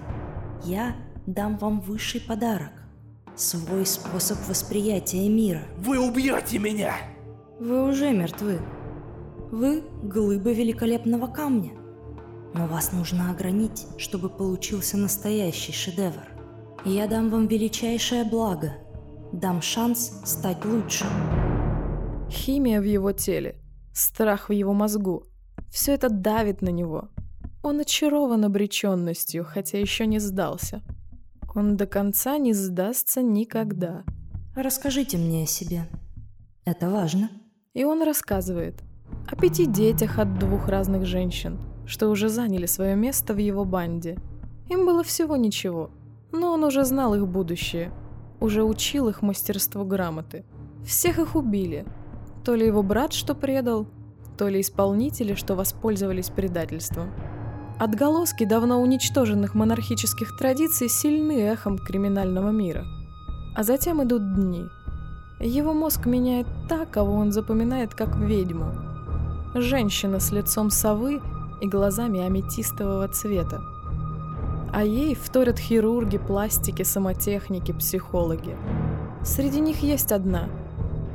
Я 0.65 0.97
дам 1.27 1.59
вам 1.59 1.81
высший 1.81 2.21
подарок. 2.21 2.73
Свой 3.39 3.87
способ 3.87 4.37
восприятия 4.49 5.29
мира. 5.29 5.63
Вы 5.77 6.01
убьете 6.01 6.59
меня! 6.59 6.97
Вы 7.61 7.89
уже 7.89 8.11
мертвы. 8.11 8.59
Вы 9.53 9.85
глыба 10.03 10.51
великолепного 10.51 11.29
камня. 11.29 11.71
Но 12.53 12.67
вас 12.67 12.93
нужно 12.93 13.31
огранить, 13.31 13.87
чтобы 13.97 14.29
получился 14.29 14.97
настоящий 14.97 15.71
шедевр. 15.71 16.27
Я 16.85 17.07
дам 17.07 17.31
вам 17.31 17.47
величайшее 17.47 18.25
благо. 18.25 18.73
Дам 19.33 19.63
шанс 19.63 20.21
стать 20.25 20.65
лучше. 20.65 21.05
Химия 22.29 22.81
в 22.81 22.85
его 22.85 23.13
теле, 23.13 23.63
страх 23.95 24.49
в 24.49 24.53
его 24.53 24.73
мозгу. 24.73 25.23
Все 25.71 25.95
это 25.95 26.09
давит 26.09 26.61
на 26.61 26.71
него. 26.71 27.09
Он 27.63 27.79
очарован 27.79 28.45
обреченностью, 28.45 29.45
хотя 29.45 29.79
еще 29.79 30.07
не 30.07 30.19
сдался. 30.19 30.83
Он 31.55 31.77
до 31.77 31.87
конца 31.87 32.39
не 32.39 32.53
сдастся 32.53 33.23
никогда. 33.23 34.05
Расскажите 34.55 35.19
мне 35.19 35.45
о 35.45 35.47
себе. 35.47 35.89
Это 36.65 36.91
важно. 36.91 37.31
И 37.75 37.85
он 37.85 38.03
рассказывает 38.03 38.83
о 39.27 39.37
пяти 39.37 39.67
детях 39.67 40.19
от 40.19 40.39
двух 40.39 40.69
разных 40.69 41.07
женщин, 41.07 41.59
что 41.87 42.09
уже 42.09 42.29
заняли 42.29 42.67
свое 42.67 42.97
место 42.97 43.35
в 43.35 43.39
его 43.39 43.65
банде. 43.65 44.19
Им 44.69 44.85
было 44.85 45.03
всего 45.03 45.37
ничего, 45.37 45.91
но 46.33 46.53
он 46.53 46.65
уже 46.65 46.85
знал 46.85 47.15
их 47.15 47.27
будущее, 47.27 47.93
уже 48.41 48.65
учил 48.65 49.09
их 49.09 49.23
мастерству 49.23 49.85
грамоты. 49.85 50.45
Всех 50.85 51.19
их 51.19 51.35
убили, 51.35 51.87
то 52.45 52.55
ли 52.55 52.67
его 52.67 52.83
брат, 52.83 53.13
что 53.13 53.35
предал, 53.35 53.87
то 54.37 54.49
ли 54.49 54.61
исполнители, 54.61 55.35
что 55.35 55.55
воспользовались 55.55 56.31
предательством. 56.31 57.11
Отголоски 57.79 58.45
давно 58.45 58.81
уничтоженных 58.81 59.55
монархических 59.55 60.37
традиций 60.37 60.89
сильны 60.89 61.41
эхом 61.43 61.79
криминального 61.79 62.51
мира. 62.51 62.85
А 63.55 63.63
затем 63.63 64.03
идут 64.03 64.35
дни. 64.35 64.67
Его 65.41 65.73
мозг 65.73 66.07
меняет 66.07 66.47
так, 66.69 66.91
кого 66.91 67.15
он 67.15 67.31
запоминает 67.33 67.95
как 67.95 68.17
ведьму. 68.17 68.73
Женщина 69.55 70.19
с 70.19 70.33
лицом 70.33 70.71
совы 70.71 71.21
и 71.61 71.69
глазами 71.69 72.21
аметистового 72.21 73.09
цвета. 73.09 73.61
А 74.73 74.83
ей 74.85 75.15
вторят 75.15 75.59
хирурги, 75.59 76.19
пластики, 76.19 76.83
самотехники, 76.83 77.73
психологи. 77.73 78.57
Среди 79.25 79.61
них 79.61 79.83
есть 79.83 80.13
одна— 80.13 80.49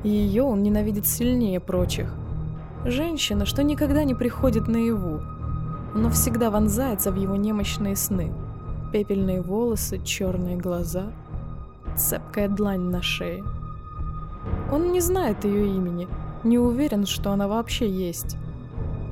ее 0.04 0.44
он 0.44 0.64
ненавидит 0.64 1.08
сильнее 1.08 1.62
прочих. 1.62 2.14
Женщина, 2.86 3.46
что 3.46 3.64
никогда 3.64 4.04
не 4.04 4.14
приходит 4.14 4.68
наяву, 4.68 5.22
но 5.94 6.10
всегда 6.10 6.50
вонзается 6.50 7.12
в 7.12 7.16
его 7.16 7.36
немощные 7.36 7.96
сны. 7.96 8.32
Пепельные 8.92 9.42
волосы, 9.42 10.00
черные 10.04 10.58
глаза, 10.58 11.12
цепкая 11.96 12.48
длань 12.48 12.90
на 12.90 13.02
шее. 13.02 13.44
Он 14.72 14.92
не 14.92 15.00
знает 15.00 15.46
ее 15.46 15.68
имени, 15.68 16.08
не 16.44 16.60
уверен, 16.60 17.06
что 17.06 17.32
она 17.32 17.48
вообще 17.48 17.90
есть. 17.90 18.38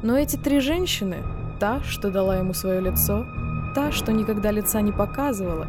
Но 0.03 0.17
эти 0.17 0.35
три 0.35 0.59
женщины, 0.59 1.17
та, 1.59 1.81
что 1.83 2.11
дала 2.11 2.37
ему 2.37 2.53
свое 2.53 2.81
лицо, 2.81 3.25
та, 3.75 3.91
что 3.91 4.11
никогда 4.11 4.51
лица 4.51 4.81
не 4.81 4.91
показывала, 4.91 5.67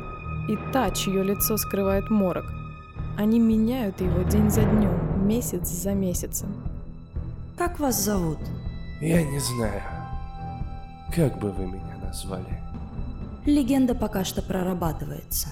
и 0.49 0.59
та, 0.73 0.91
чье 0.91 1.23
лицо 1.23 1.57
скрывает 1.57 2.11
морок– 2.11 2.47
они 3.17 3.39
меняют 3.39 4.01
его 4.01 4.23
день 4.23 4.51
за 4.51 4.63
днем, 4.63 5.27
месяц 5.27 5.69
за 5.69 5.93
месяцем. 5.93 6.49
Как 7.59 7.79
вас 7.79 8.03
зовут? 8.03 8.39
Я 9.01 9.23
не 9.23 9.39
знаю. 9.39 9.83
Как 11.15 11.39
бы 11.39 11.53
вы 11.53 11.67
меня 11.67 11.99
назвали? 12.03 12.59
Легенда 13.45 13.95
пока 13.95 14.25
что 14.25 14.41
прорабатывается. 14.41 15.49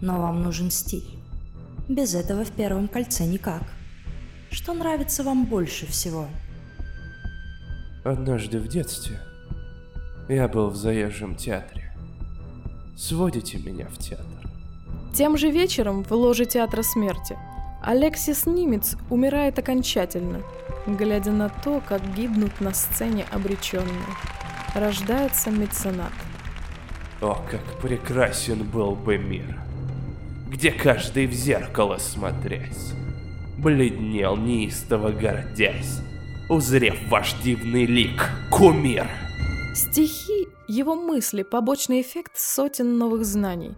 Но 0.00 0.20
вам 0.20 0.42
нужен 0.42 0.72
стиль. 0.72 1.18
Без 1.88 2.14
этого 2.14 2.44
в 2.44 2.50
первом 2.50 2.88
кольце 2.88 3.24
никак. 3.24 3.62
Что 4.50 4.74
нравится 4.74 5.22
вам 5.22 5.46
больше 5.46 5.86
всего? 5.86 6.26
Однажды 8.04 8.58
в 8.58 8.66
детстве 8.66 9.20
я 10.28 10.48
был 10.48 10.70
в 10.70 10.76
заезжем 10.76 11.36
театре. 11.36 11.94
Сводите 12.96 13.58
меня 13.58 13.86
в 13.86 13.98
театр. 13.98 14.26
Тем 15.14 15.36
же 15.36 15.50
вечером 15.50 16.02
в 16.02 16.10
ложе 16.12 16.44
Театра 16.44 16.82
Смерти 16.82 17.36
Алексис 17.82 18.46
Нимец 18.46 18.96
умирает 19.10 19.58
окончательно, 19.58 20.40
глядя 20.86 21.30
на 21.30 21.50
то, 21.50 21.80
как 21.86 22.02
гибнут 22.14 22.60
на 22.60 22.74
сцене 22.74 23.26
обреченные. 23.30 24.06
Рождается 24.74 25.50
меценат. 25.50 26.12
О, 27.20 27.34
как 27.50 27.60
прекрасен 27.82 28.64
был 28.64 28.94
бы 28.94 29.18
мир, 29.18 29.60
где 30.48 30.70
каждый 30.70 31.26
в 31.26 31.32
зеркало 31.34 31.98
смотрясь, 31.98 32.94
бледнел 33.58 34.34
неистово 34.36 35.10
гордясь, 35.10 36.00
узрев 36.48 36.96
ваш 37.10 37.34
дивный 37.44 37.84
лик, 37.84 38.30
кумир. 38.50 39.06
Стихи 39.74 40.48
Его 40.68 40.94
мысли– 40.94 41.42
побочный 41.50 42.00
эффект 42.00 42.32
сотен 42.36 42.96
новых 42.96 43.26
знаний. 43.26 43.76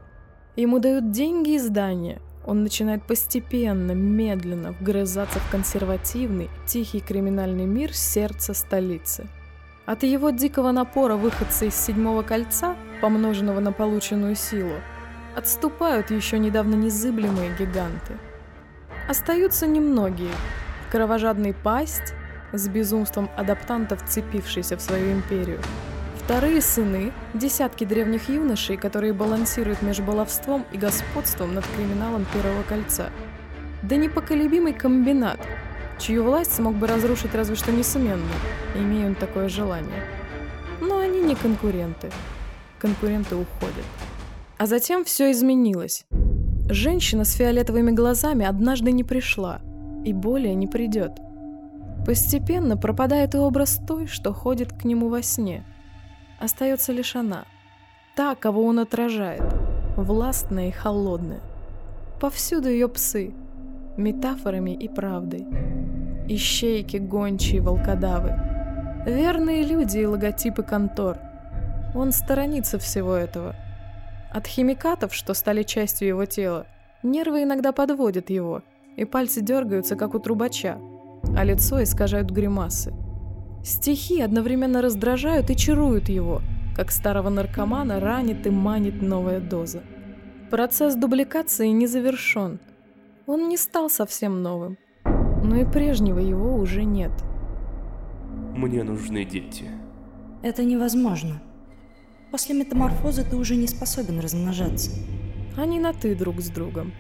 Ему 0.55 0.79
дают 0.79 1.11
деньги 1.11 1.55
и 1.55 1.59
здания. 1.59 2.23
Он 2.47 2.63
начинает 2.63 3.05
постепенно, 3.05 3.93
медленно 3.93 4.71
вгрызаться 4.73 5.41
в 5.41 5.51
консервативный, 5.51 6.51
тихий 6.67 7.01
криминальный 7.01 7.65
мир 7.65 7.93
сердца 7.93 8.55
столицы. 8.55 9.29
От 9.87 10.03
его 10.03 10.31
дикого 10.31 10.73
напора 10.73 11.17
выходца 11.17 11.67
из 11.67 11.75
седьмого 11.75 12.23
кольца, 12.23 12.77
помноженного 13.01 13.61
на 13.61 13.73
полученную 13.73 14.35
силу, 14.35 14.75
отступают 15.37 16.11
еще 16.11 16.39
недавно 16.39 16.75
незыблемые 16.75 17.55
гиганты. 17.59 18.15
Остаются 19.09 19.67
немногие. 19.67 20.33
Кровожадный 20.91 21.53
пасть, 21.53 22.15
с 22.53 22.69
безумством 22.69 23.29
адаптантов, 23.37 24.09
цепившийся 24.09 24.77
в 24.77 24.81
свою 24.81 25.13
империю– 25.13 25.61
Вторые 26.25 26.63
сыны– 26.63 27.13
десятки 27.35 27.85
древних 27.85 28.31
юношей, 28.31 28.79
которые 28.79 29.13
балансируют 29.13 29.83
между 29.83 30.05
баловством 30.05 30.65
и 30.73 30.79
господством 30.79 31.53
над 31.53 31.67
криминалом 31.77 32.25
Первого 32.33 32.63
Кольца. 32.63 33.11
Да 33.83 33.97
непоколебимый 33.97 34.73
комбинат, 34.73 35.39
чью 35.99 36.25
власть 36.25 36.55
смог 36.55 36.75
бы 36.75 36.87
разрушить 36.87 37.35
разве 37.35 37.57
что 37.57 37.73
несомненно, 37.73 38.23
имея 38.75 39.07
он 39.07 39.15
такое 39.15 39.49
желание. 39.49 40.05
Но 40.81 40.99
они 40.99 41.21
не 41.21 41.35
конкуренты. 41.35 42.11
Конкуренты 42.79 43.37
уходят. 43.37 43.85
А 44.59 44.67
затем 44.67 45.05
все 45.05 45.31
изменилось. 45.31 46.05
Женщина 46.69 47.25
с 47.25 47.33
фиолетовыми 47.33 47.91
глазами 47.91 48.47
однажды 48.47 48.93
не 48.93 49.05
пришла 49.05 49.61
и 50.05 50.13
более 50.13 50.55
не 50.55 50.67
придет. 50.67 51.13
Постепенно 52.07 52.77
пропадает 52.77 53.35
и 53.35 53.39
образ 53.39 53.81
той, 53.87 54.07
что 54.07 54.33
ходит 54.33 54.73
к 54.73 54.85
нему 54.85 55.09
во 55.09 55.23
сне– 55.23 55.65
Остается 56.45 56.93
лишь 56.93 57.17
она. 57.17 57.45
Та, 58.15 58.35
кого 58.35 58.65
он 58.65 58.79
отражает. 58.79 59.43
Властная 59.97 60.69
и 60.69 60.73
холодная. 60.73 61.41
Повсюду 62.21 62.69
ее 62.69 62.89
псы. 62.89 63.33
Метафорами 63.97 64.73
и 64.73 64.89
правдой. 64.89 65.47
Ищейки, 66.27 66.97
гончие, 66.97 67.61
волкодавы. 67.61 68.35
Верные 69.07 69.63
люди 69.63 69.99
и 69.99 70.07
логотипы 70.07 70.65
контор. 70.65 71.19
Он 71.95 72.11
сторонится 72.11 72.81
всего 72.81 73.15
этого. 73.15 73.55
От 74.33 74.49
химикатов, 74.49 75.15
что 75.15 75.33
стали 75.33 75.63
частью 75.63 76.09
его 76.09 76.25
тела, 76.25 76.67
нервы 77.05 77.45
иногда 77.45 77.71
подводят 77.71 78.31
его, 78.31 78.63
и 78.97 79.05
пальцы 79.05 79.41
дергаются, 79.41 79.95
как 79.95 80.17
у 80.17 80.19
трубача, 80.19 80.79
а 81.37 81.45
лицо 81.45 81.81
искажают 81.81 82.31
гримасы. 82.31 82.93
Стихи 83.63 84.21
одновременно 84.21 84.83
раздражают 84.83 85.51
и 85.51 85.57
чаруют 85.57 86.09
его, 86.09 86.43
как 86.75 86.91
старого 86.91 87.31
наркомана 87.31 88.01
ранит 88.01 88.45
и 88.45 88.51
манит 88.51 89.01
новая 89.01 89.39
доза. 89.39 89.83
Процесс 90.51 90.97
дубликации 90.97 91.69
не 91.69 91.87
завершен. 91.87 92.59
Он 93.27 93.49
не 93.49 93.57
стал 93.57 93.89
совсем 93.89 94.43
новым, 94.43 94.77
но 95.05 95.57
и 95.57 95.65
прежнего 95.65 96.19
его 96.19 96.57
уже 96.57 96.85
нет. 96.85 97.13
Мне 98.55 98.83
нужны 98.83 99.25
дети. 99.25 99.65
Это 100.43 100.63
невозможно. 100.63 101.43
После 102.31 102.55
метаморфозы 102.55 103.25
ты 103.25 103.37
уже 103.37 103.57
не 103.57 103.67
способен 103.67 104.21
размножаться. 104.21 104.91
Они 105.57 105.81
на 105.81 105.95
«ты» 105.95 106.15
друг 106.15 106.41
с 106.41 106.51
другом. 106.51 106.93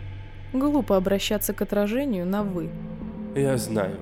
Глупо 0.54 0.97
обращаться 0.97 1.52
к 1.52 1.61
отражению 1.61 2.26
на 2.26 2.43
«вы». 2.43 2.71
Я 3.35 3.59
знаю. 3.59 3.99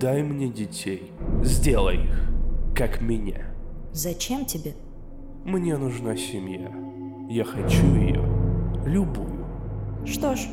Дай 0.00 0.22
мне 0.22 0.48
детей. 0.48 1.12
Сделай 1.42 2.04
их, 2.04 2.30
как 2.74 3.02
меня. 3.02 3.52
Зачем 3.92 4.46
тебе? 4.46 4.74
Мне 5.44 5.76
нужна 5.76 6.16
семья. 6.16 6.72
Я 7.28 7.44
хочу 7.44 7.94
ее. 7.96 8.24
Любую. 8.86 9.44
Что 10.06 10.36
ж, 10.36 10.46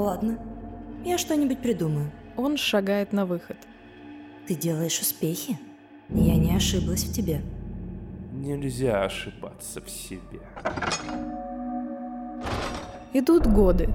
ладно. 0.00 0.38
Я 1.04 1.18
что-нибудь 1.18 1.60
придумаю. 1.60 2.10
Он 2.36 2.56
шагает 2.56 3.12
на 3.12 3.26
выход. 3.26 3.56
Ты 4.46 4.54
делаешь 4.54 5.00
успехи? 5.00 5.58
Я 6.08 6.36
не 6.36 6.54
ошиблась 6.54 7.04
в 7.04 7.12
тебе. 7.12 7.40
Нельзя 8.32 9.04
ошибаться 9.04 9.80
в 9.80 9.88
себе. 9.88 10.40
Идут 13.12 13.46
годы. 13.46 13.88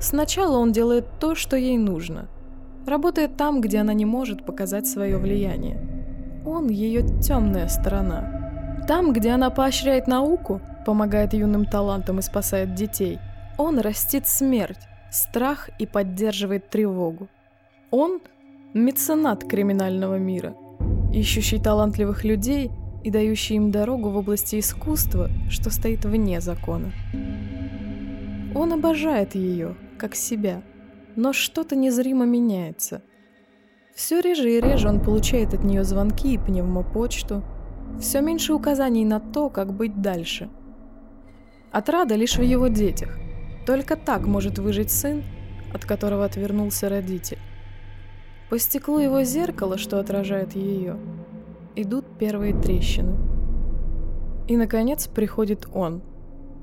Сначала 0.00 0.58
он 0.58 0.72
делает 0.72 1.06
то, 1.18 1.34
что 1.34 1.56
ей 1.56 1.76
нужно– 1.76 2.28
Работает 2.86 3.36
там, 3.36 3.60
где 3.60 3.78
она 3.78 3.92
не 3.92 4.04
может 4.04 4.44
показать 4.44 4.86
свое 4.86 5.18
влияние. 5.18 5.78
Он 6.46 6.68
ее 6.68 7.06
темная 7.20 7.68
сторона. 7.68 8.82
Там, 8.88 9.12
где 9.12 9.30
она 9.30 9.50
поощряет 9.50 10.06
науку, 10.06 10.60
помогает 10.86 11.34
юным 11.34 11.66
талантам 11.66 12.18
и 12.18 12.22
спасает 12.22 12.74
детей, 12.74 13.18
он 13.58 13.78
растит 13.78 14.26
смерть, 14.26 14.88
страх 15.10 15.70
и 15.78 15.86
поддерживает 15.86 16.70
тревогу. 16.70 17.28
Он– 17.90 18.20
меценат 18.74 19.44
криминального 19.44 20.18
мира, 20.18 20.54
ищущий 21.12 21.58
талантливых 21.58 22.24
людей 22.24 22.70
и 23.02 23.10
дающий 23.10 23.56
им 23.56 23.70
дорогу 23.70 24.10
в 24.10 24.16
области 24.16 24.58
искусства, 24.58 25.28
что 25.48 25.70
стоит 25.70 26.04
вне 26.04 26.40
закона. 26.40 26.92
Он 28.54 28.72
обожает 28.72 29.34
ее, 29.34 29.76
как 29.98 30.14
себя– 30.14 30.62
но 31.16 31.32
что-то 31.32 31.76
незримо 31.76 32.24
меняется. 32.24 33.02
Все 33.94 34.20
реже 34.20 34.52
и 34.52 34.60
реже 34.60 34.88
он 34.88 35.00
получает 35.00 35.52
от 35.54 35.64
нее 35.64 35.84
звонки 35.84 36.34
и 36.34 36.38
пневмопочту, 36.38 37.42
все 38.00 38.20
меньше 38.20 38.54
указаний 38.54 39.04
на 39.04 39.20
то, 39.20 39.50
как 39.50 39.74
быть 39.74 40.00
дальше. 40.00 40.48
Отрада 41.72 42.14
лишь 42.14 42.36
в 42.36 42.42
его 42.42 42.68
детях. 42.68 43.18
Только 43.70 43.94
так 43.94 44.26
может 44.26 44.58
выжить 44.58 44.90
сын, 44.90 45.22
от 45.72 45.84
которого 45.84 46.24
отвернулся 46.24 46.88
родитель. 46.88 47.38
По 48.48 48.58
стеклу 48.58 48.98
его 48.98 49.22
зеркала, 49.22 49.78
что 49.78 50.00
отражает 50.00 50.56
ее, 50.56 50.96
идут 51.76 52.04
первые 52.18 52.52
трещины. 52.52 53.14
И, 54.48 54.56
наконец, 54.56 55.06
приходит 55.06 55.68
он, 55.72 56.02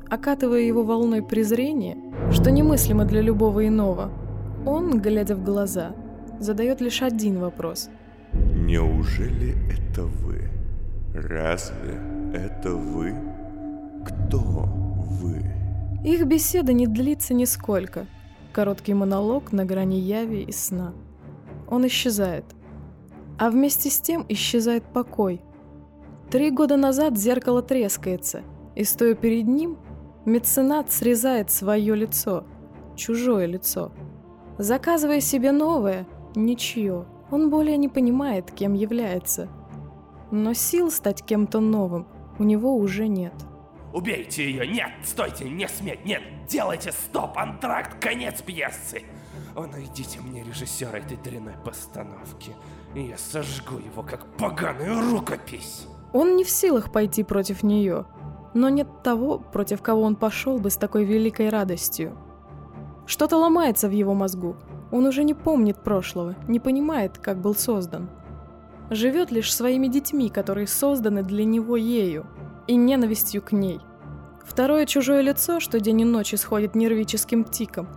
окатывая 0.09 0.59
его 0.59 0.83
волной 0.83 1.23
презрения, 1.23 1.95
что 2.29 2.51
немыслимо 2.51 3.05
для 3.05 3.21
любого 3.21 3.65
иного– 3.65 4.11
он, 4.65 4.99
глядя 4.99 5.37
в 5.37 5.45
глаза, 5.45 5.95
задает 6.41 6.81
лишь 6.81 7.01
один 7.01 7.39
вопрос. 7.39 7.89
Неужели 8.33 9.55
это 9.71 10.03
вы? 10.03 10.49
Разве 11.13 12.01
это 12.33 12.71
вы? 12.73 13.15
Кто 14.05 14.39
вы? 14.39 15.56
Их 16.07 16.25
беседа 16.25 16.73
не 16.73 16.87
длится 16.87 17.33
нисколько. 17.33 18.07
Короткий 18.53 18.93
монолог 18.93 19.51
на 19.51 19.65
грани 19.65 19.99
яви 19.99 20.43
и 20.43 20.51
сна. 20.51 20.93
Он 21.69 21.85
исчезает. 21.87 22.45
А 23.37 23.51
вместе 23.51 23.89
с 23.89 23.99
тем 23.99 24.25
исчезает 24.29 24.83
покой. 24.83 25.41
Три 26.31 26.49
года 26.49 26.77
назад 26.77 27.17
зеркало 27.17 27.61
трескается, 27.61 28.41
и 28.75 28.83
стоя 28.83 29.15
перед 29.15 29.47
ним, 29.47 29.77
меценат 30.25 30.91
срезает 30.91 31.51
свое 31.51 31.95
лицо, 31.95 32.45
чужое 32.95 33.45
лицо– 33.45 33.91
Заказывая 34.57 35.19
себе 35.19 35.51
новое, 35.51 36.07
ничье, 36.35 37.05
он 37.29 37.51
более 37.51 37.77
не 37.77 37.89
понимает, 37.89 38.49
кем 38.49 38.73
является. 38.73 39.49
Но 40.31 40.53
сил 40.53 40.89
стать 40.89 41.23
кем-то 41.23 41.59
новым 41.59 42.07
у 42.39 42.43
него 42.43 42.75
уже 42.75 43.07
нет. 43.07 43.33
Убейте 43.97 44.43
ее! 44.43 44.67
Нет! 44.67 44.91
Стойте! 45.03 45.49
Не 45.49 45.67
сметь! 45.67 46.05
Нет! 46.05 46.21
Делайте 46.47 46.91
стоп! 46.91 47.35
Антракт! 47.35 47.99
Конец 47.99 48.43
пьесы! 48.43 49.01
О, 49.55 49.65
найдите 49.65 50.19
мне 50.21 50.43
режиссера 50.43 50.99
этой 50.99 51.17
дрянной 51.17 51.55
постановки, 51.65 52.55
и 52.93 53.01
я 53.01 53.17
сожгу 53.17 53.79
его, 53.79 54.03
как 54.03 54.23
поганую 54.37 55.01
рукопись! 55.11 55.87
Он 56.13 56.35
не 56.35 56.43
в 56.43 56.49
силах 56.51 56.91
пойти 56.91 57.23
против 57.23 57.63
нее, 57.63 58.05
но 58.53 58.69
нет 58.69 58.87
того, 59.01 59.39
против 59.39 59.81
кого 59.81 60.03
он 60.03 60.15
пошел 60.15 60.59
бы 60.59 60.69
с 60.69 60.77
такой 60.77 61.03
великой 61.03 61.49
радостью. 61.49 62.15
Что-то 63.07 63.37
ломается 63.37 63.89
в 63.89 63.93
его 63.93 64.13
мозгу. 64.13 64.57
Он 64.91 65.07
уже 65.07 65.23
не 65.23 65.33
помнит 65.33 65.83
прошлого, 65.83 66.35
не 66.47 66.59
понимает, 66.59 67.17
как 67.17 67.41
был 67.41 67.55
создан. 67.55 68.11
Живет 68.91 69.31
лишь 69.31 69.51
своими 69.51 69.87
детьми, 69.87 70.29
которые 70.29 70.67
созданы 70.67 71.23
для 71.23 71.45
него 71.45 71.75
ею, 71.75 72.27
и 72.67 72.75
ненавистью 72.75 73.41
к 73.41 73.53
ней. 73.53 73.79
Второе 74.47 74.85
чужое 74.85 75.21
лицо, 75.21 75.59
что 75.59 75.79
день 75.79 76.01
и 76.01 76.05
ночь 76.05 76.33
исходит 76.33 76.73
нервическим 76.73 77.43
тиком, 77.43 77.87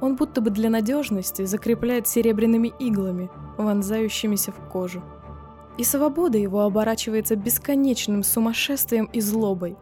он 0.00 0.16
будто 0.16 0.40
бы 0.40 0.50
для 0.50 0.68
надежности 0.68 1.44
закрепляет 1.44 2.08
серебряными 2.08 2.72
иглами, 2.78 3.30
вонзающимися 3.56 4.52
в 4.52 4.68
кожу. 4.68 5.02
И 5.78 5.84
свобода 5.84 6.36
его 6.36 6.60
оборачивается 6.62 7.36
бесконечным 7.36 8.22
сумасшествием 8.22 9.06
и 9.06 9.20
злобой. 9.20 9.76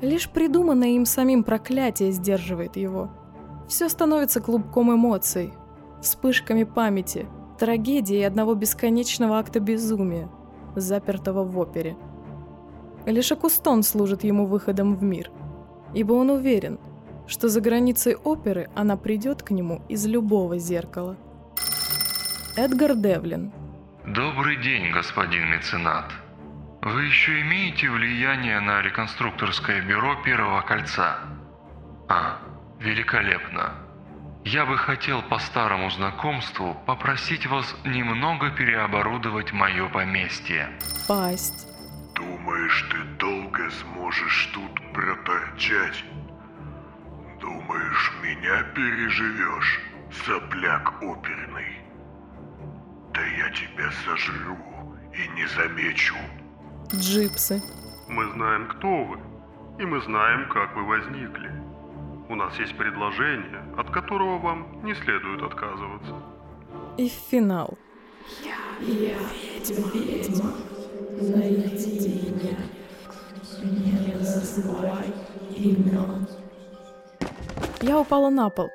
Лишь 0.00 0.30
придуманное 0.30 0.90
им 0.90 1.04
самим 1.04 1.42
проклятие 1.44 2.12
сдерживает 2.12 2.76
его– 2.76 3.10
все 3.68 3.90
становится 3.90 4.40
клубком 4.40 4.94
эмоций, 4.94 5.52
вспышками 6.00 6.64
памяти, 6.64 7.26
трагедии 7.58 8.22
одного 8.22 8.54
бесконечного 8.54 9.38
акта 9.38 9.60
безумия, 9.60 10.30
запертого 10.74 11.44
в 11.44 11.58
опере. 11.58 11.96
Лишь 13.04 13.30
Акустон 13.30 13.82
служит 13.82 14.24
ему 14.24 14.46
выходом 14.46 14.96
в 14.96 15.02
мир, 15.02 15.30
ибо 15.94 16.12
он 16.12 16.30
уверен, 16.30 16.78
что 17.26 17.48
за 17.48 17.60
границей 17.60 18.16
оперы 18.16 18.68
она 18.74 18.96
придет 18.96 19.42
к 19.42 19.50
нему 19.50 19.82
из 19.88 20.06
любого 20.06 20.58
зеркала. 20.58 21.16
Эдгар 22.56 22.96
Девлин 22.96 23.52
Добрый 24.04 24.56
день, 24.56 24.90
господин 24.90 25.50
меценат. 25.50 26.10
Вы 26.80 27.04
еще 27.04 27.42
имеете 27.42 27.90
влияние 27.90 28.58
на 28.60 28.80
реконструкторское 28.80 29.82
бюро 29.82 30.16
Первого 30.24 30.62
Кольца? 30.62 31.18
А, 32.08 32.38
великолепно. 32.80 33.74
Я 34.44 34.64
бы 34.64 34.78
хотел 34.78 35.20
по 35.22 35.38
старому 35.38 35.90
знакомству 35.90 36.74
попросить 36.86 37.46
вас 37.46 37.76
немного 37.84 38.50
переоборудовать 38.50 39.52
мое 39.52 39.88
поместье. 39.90 40.70
Пасть. 41.06 41.68
Думаешь, 42.14 42.88
ты 42.90 43.04
долго 43.18 43.70
сможешь 43.70 44.50
тут 44.54 44.87
проторчать? 44.98 46.04
Думаешь, 47.40 48.12
меня 48.20 48.64
переживешь, 48.74 49.80
сопляк 50.10 51.00
оперный? 51.02 51.78
Да 53.14 53.20
я 53.24 53.48
тебя 53.50 53.90
сожру 54.04 54.58
и 55.14 55.28
не 55.36 55.46
замечу. 55.46 56.16
Джипсы. 56.92 57.62
Мы 58.08 58.26
знаем, 58.32 58.66
кто 58.68 59.04
вы, 59.04 59.18
и 59.78 59.86
мы 59.86 60.00
знаем, 60.00 60.48
как 60.48 60.74
вы 60.74 60.84
возникли. 60.84 61.52
У 62.28 62.34
нас 62.34 62.58
есть 62.58 62.76
предложение, 62.76 63.62
от 63.76 63.90
которого 63.90 64.38
вам 64.38 64.84
не 64.84 64.94
следует 64.94 65.42
отказываться. 65.42 66.14
И 66.96 67.08
финал. 67.08 67.78
Я, 68.42 68.56
я 68.80 69.16
ведьма, 69.30 69.90
ведьма. 69.94 70.52
Найди 71.20 72.32
меня. 72.32 72.77
Я 77.80 78.00
упала 78.00 78.30
на 78.30 78.50
пол. 78.50 78.68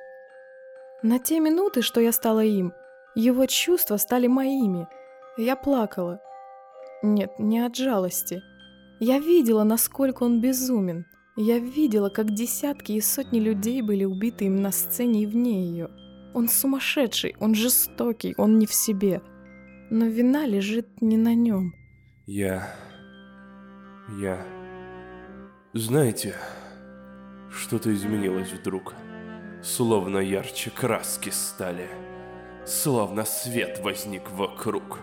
На 1.02 1.20
те 1.20 1.40
минуты, 1.40 1.82
что 1.82 2.00
я 2.00 2.12
стала 2.12 2.44
им, 2.44 2.74
его 3.16 3.46
чувства 3.46 3.98
стали 3.98 4.28
моими. 4.28 4.88
Я 5.38 5.56
плакала. 5.56 6.20
Нет, 7.04 7.32
не 7.38 7.60
от 7.60 7.76
жалости. 7.76 8.42
Я 9.00 9.20
видела, 9.20 9.64
насколько 9.64 10.24
он 10.24 10.40
безумен. 10.40 11.06
Я 11.36 11.60
видела, 11.60 12.10
как 12.10 12.32
десятки 12.32 12.94
и 12.94 13.02
сотни 13.02 13.40
людей 13.40 13.82
были 13.82 14.06
убиты 14.06 14.46
им 14.46 14.62
на 14.62 14.72
сцене 14.72 15.24
и 15.24 15.26
вне 15.26 15.66
ее. 15.66 15.90
Он 16.34 16.48
сумасшедший, 16.48 17.36
он 17.40 17.54
жестокий, 17.54 18.34
он 18.38 18.58
не 18.58 18.66
в 18.66 18.74
себе. 18.74 19.22
Но 19.90 20.06
вина 20.06 20.46
лежит 20.46 21.02
не 21.02 21.18
на 21.18 21.36
нем. 21.36 21.74
Я... 22.26 22.74
Я... 24.20 24.63
Знаете, 25.76 26.36
что-то 27.50 27.92
изменилось 27.92 28.52
вдруг. 28.52 28.94
Словно 29.64 30.20
ярче 30.20 30.70
краски 30.70 31.30
стали. 31.32 31.88
Словно 32.64 33.26
свет 33.26 33.80
возник 33.84 34.30
вокруг. 34.30 35.00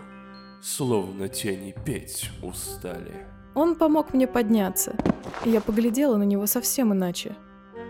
Словно 0.61 1.27
тени 1.27 1.75
петь 1.85 2.31
устали. 2.41 3.27
Он 3.53 3.75
помог 3.75 4.13
мне 4.13 4.27
подняться. 4.27 4.95
Я 5.43 5.59
поглядела 5.59 6.15
на 6.15 6.23
него 6.23 6.45
совсем 6.45 6.93
иначе. 6.93 7.35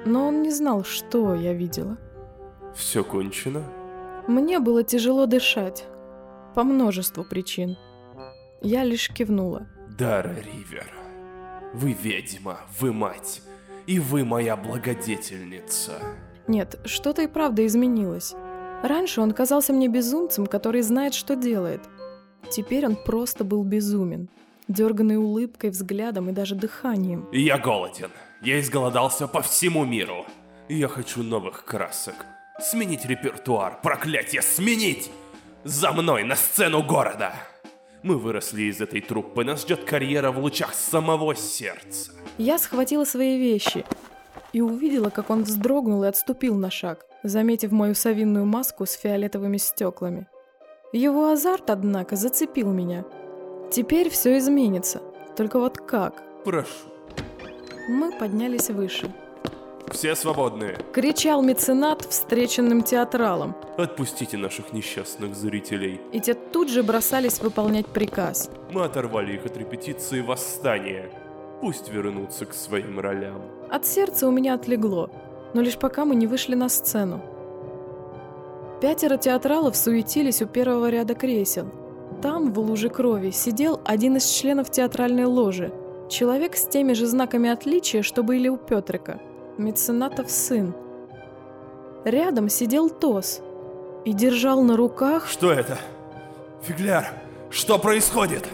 Но 0.08 0.30
он 0.30 0.42
не 0.42 0.50
знал, 0.50 0.84
что 0.84 1.36
я 1.36 1.54
видела. 1.54 2.00
Все 2.74 3.04
кончено? 3.04 3.64
Мне 4.28 4.60
было 4.60 4.84
тяжело 4.84 5.28
дышать. 5.28 5.86
По 6.56 6.64
множеству 6.64 7.24
причин. 7.24 7.78
Я 8.64 8.84
лишь 8.84 9.10
кивнула. 9.10 9.68
Дара 10.00 10.34
Ривер, 10.34 10.92
вы 11.74 11.94
ведьма, 11.94 12.60
вы 12.80 12.94
мать, 12.94 13.42
и 13.88 14.00
вы 14.00 14.26
моя 14.26 14.56
благодетельница. 14.56 16.00
Нет, 16.48 16.80
что-то 16.86 17.22
и 17.22 17.28
правда 17.28 17.66
изменилось. 17.66 18.34
Раньше 18.84 19.22
он 19.22 19.32
казался 19.32 19.74
мне 19.74 19.88
безумцем, 19.88 20.48
который 20.48 20.82
знает, 20.82 21.14
что 21.14 21.36
делает. 21.36 21.82
Теперь 22.50 22.86
он 22.86 22.96
просто 22.96 23.44
был 23.44 23.64
безумен 23.64 24.30
дерганной 24.72 25.18
улыбкой, 25.18 25.70
взглядом 25.70 26.30
и 26.30 26.34
даже 26.34 26.56
дыханием. 26.56 27.28
Я 27.32 27.58
голоден. 27.58 28.10
Я 28.42 28.60
изголодался 28.60 29.28
по 29.28 29.42
всему 29.42 29.86
миру. 29.86 30.26
Я 30.70 30.88
хочу 30.88 31.24
новых 31.24 31.66
красок. 31.66 32.16
Сменить 32.60 33.06
репертуар, 33.06 33.80
проклятие, 33.82 34.42
сменить! 34.42 35.12
За 35.64 35.92
мной 35.92 36.24
на 36.24 36.36
сцену 36.36 36.84
города! 36.84 37.34
Мы 38.04 38.18
выросли 38.18 38.64
из 38.64 38.82
этой 38.82 39.02
труппы, 39.02 39.44
нас 39.44 39.62
ждет 39.62 39.84
карьера 39.84 40.32
в 40.32 40.40
лучах 40.40 40.74
самого 40.74 41.36
сердца. 41.36 42.12
Я 42.38 42.58
схватила 42.58 43.06
свои 43.06 43.38
вещи 43.38 43.86
и 44.54 44.62
увидела, 44.62 45.10
как 45.10 45.30
он 45.30 45.44
вздрогнул 45.44 46.04
и 46.04 46.08
отступил 46.08 46.56
на 46.56 46.72
шаг, 46.72 47.06
заметив 47.24 47.72
мою 47.72 47.96
совинную 47.96 48.46
маску 48.46 48.86
с 48.86 48.94
фиолетовыми 48.94 49.58
стеклами. 49.58 50.28
Его 50.94 51.30
азарт, 51.30 51.70
однако, 51.70 52.16
зацепил 52.16 52.72
меня– 52.72 53.06
Теперь 53.72 54.10
все 54.10 54.38
изменится. 54.38 55.02
Только 55.38 55.58
вот 55.58 55.78
как? 55.78 56.22
Прошу. 56.44 56.90
Мы 57.88 58.12
поднялись 58.12 58.70
выше. 58.70 59.10
Все 59.90 60.16
свободные. 60.16 60.78
Кричал 60.94 61.42
меценат 61.42 62.04
встреченным 62.04 62.84
театралам. 62.84 63.56
Отпустите 63.78 64.38
наших 64.38 64.74
несчастных 64.74 65.36
зрителей. 65.36 66.00
И 66.12 66.20
те 66.20 66.34
тут 66.34 66.70
же 66.70 66.84
бросались 66.84 67.40
выполнять 67.42 67.88
приказ. 67.88 68.50
Мы 68.72 68.84
оторвали 68.84 69.34
их 69.34 69.46
от 69.46 69.58
репетиции 69.58 70.22
восстания. 70.22 71.10
Пусть 71.62 71.90
вернутся 71.90 72.46
к 72.46 72.54
своим 72.54 73.00
ролям. 73.00 73.42
От 73.70 73.86
сердца 73.86 74.28
у 74.28 74.32
меня 74.32 74.56
отлегло, 74.56 75.10
но 75.54 75.62
лишь 75.62 75.78
пока 75.78 76.06
мы 76.06 76.16
не 76.16 76.28
вышли 76.28 76.56
на 76.56 76.70
сцену. 76.70 77.22
Пятеро 78.82 79.18
театралов 79.18 79.76
суетились 79.76 80.42
у 80.42 80.48
первого 80.48 80.90
ряда 80.90 81.14
кресел, 81.14 81.68
там, 82.22 82.52
в 82.52 82.60
луже 82.60 82.90
крови, 82.90 83.30
сидел 83.32 83.80
один 83.86 84.18
из 84.18 84.26
членов 84.26 84.70
театральной 84.70 85.26
ложи, 85.26 85.72
человек 86.10 86.56
с 86.56 86.66
теми 86.68 86.94
же 86.94 87.06
знаками 87.06 87.50
отличия, 87.50 88.02
что 88.02 88.24
были 88.24 88.48
у 88.48 88.58
Петрика, 88.58 89.20
меценатов 89.58 90.30
сын. 90.30 90.74
Рядом 92.04 92.50
сидел 92.50 92.90
Тос 92.90 93.42
и 94.06 94.14
держал 94.14 94.64
на 94.64 94.76
руках... 94.76 95.28
Что 95.28 95.52
это? 95.52 95.78
Фигляр, 96.64 97.06
что 97.50 97.78
происходит? 97.78 98.48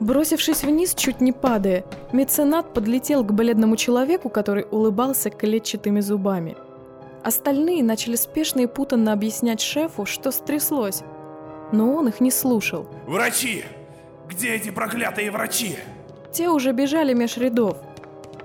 Бросившись 0.00 0.62
вниз, 0.62 0.94
чуть 0.94 1.20
не 1.20 1.32
падая, 1.32 1.84
меценат 2.12 2.72
подлетел 2.72 3.24
к 3.24 3.32
бледному 3.32 3.76
человеку, 3.76 4.28
который 4.28 4.66
улыбался 4.70 5.30
клетчатыми 5.30 6.00
зубами. 6.00 6.56
Остальные 7.22 7.84
начали 7.84 8.16
спешно 8.16 8.60
и 8.60 8.66
путанно 8.66 9.12
объяснять 9.12 9.60
шефу, 9.60 10.04
что 10.06 10.32
стряслось, 10.32 11.02
но 11.70 11.94
он 11.94 12.08
их 12.08 12.20
не 12.20 12.32
слушал. 12.32 12.88
«Врачи! 13.06 13.64
Где 14.28 14.54
эти 14.54 14.70
проклятые 14.70 15.30
врачи?» 15.30 15.76
Те 16.32 16.48
уже 16.48 16.72
бежали 16.72 17.14
меж 17.14 17.36
рядов. 17.36 17.76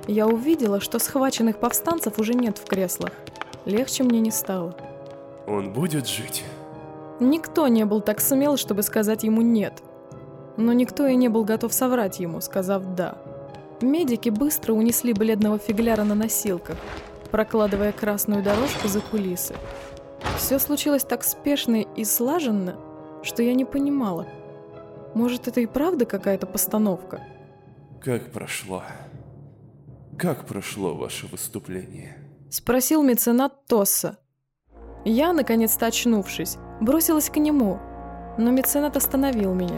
Я 0.07 0.25
увидела, 0.25 0.79
что 0.79 0.99
схваченных 0.99 1.59
повстанцев 1.59 2.17
уже 2.17 2.33
нет 2.33 2.57
в 2.57 2.65
креслах. 2.65 3.11
Легче 3.65 4.03
мне 4.03 4.21
не 4.21 4.31
стало. 4.31 4.73
Он 5.45 5.73
будет 5.73 6.07
жить? 6.07 6.45
Никто 7.19 7.67
не 7.67 7.83
был 7.83 7.99
так 7.99 8.21
смел, 8.21 8.55
чтобы 8.57 8.83
сказать 8.83 9.23
ему 9.23 9.41
«нет». 9.41 9.73
Но 10.55 10.73
никто 10.73 11.05
и 11.05 11.15
не 11.15 11.27
был 11.27 11.43
готов 11.43 11.73
соврать 11.73 12.19
ему, 12.19 12.41
сказав 12.41 12.95
«да». 12.95 13.17
Медики 13.81 14.29
быстро 14.29 14.73
унесли 14.73 15.13
бледного 15.13 15.59
фигляра 15.59 16.03
на 16.03 16.15
носилках, 16.15 16.77
прокладывая 17.29 17.91
красную 17.91 18.41
дорожку 18.41 18.87
за 18.87 19.01
кулисы. 19.01 19.55
Все 20.37 20.57
случилось 20.57 21.03
так 21.03 21.23
спешно 21.23 21.81
и 21.81 22.03
слаженно, 22.03 22.75
что 23.23 23.43
я 23.43 23.53
не 23.53 23.65
понимала. 23.65 24.25
Может, 25.13 25.47
это 25.47 25.59
и 25.59 25.65
правда 25.65 26.05
какая-то 26.05 26.47
постановка? 26.47 27.21
Как 28.01 28.31
прошло? 28.31 28.83
Как 30.17 30.47
прошло 30.47 30.95
ваше 30.95 31.27
выступление? 31.27 32.17
Спросил 32.49 33.03
меценат 33.03 33.67
Тосса. 33.67 34.17
Я, 35.05 35.31
наконец-то 35.31 35.85
очнувшись, 35.85 36.57
бросилась 36.81 37.29
к 37.29 37.37
нему, 37.37 37.79
но 38.39 38.49
меценат 38.49 38.97
остановил 38.97 39.53
меня. 39.53 39.77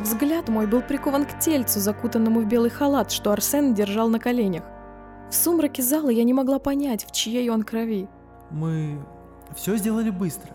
Взгляд 0.00 0.48
мой 0.48 0.66
был 0.66 0.80
прикован 0.80 1.26
к 1.26 1.38
тельцу, 1.40 1.78
закутанному 1.78 2.40
в 2.40 2.46
белый 2.46 2.70
халат, 2.70 3.10
что 3.10 3.32
Арсен 3.32 3.74
держал 3.74 4.08
на 4.08 4.18
коленях. 4.18 4.64
В 5.30 5.34
сумраке 5.34 5.82
зала 5.82 6.08
я 6.08 6.24
не 6.24 6.32
могла 6.32 6.58
понять, 6.58 7.04
в 7.04 7.12
чьей 7.12 7.50
он 7.50 7.62
крови. 7.62 8.08
Мы 8.50 8.98
все 9.54 9.76
сделали 9.76 10.08
быстро. 10.08 10.52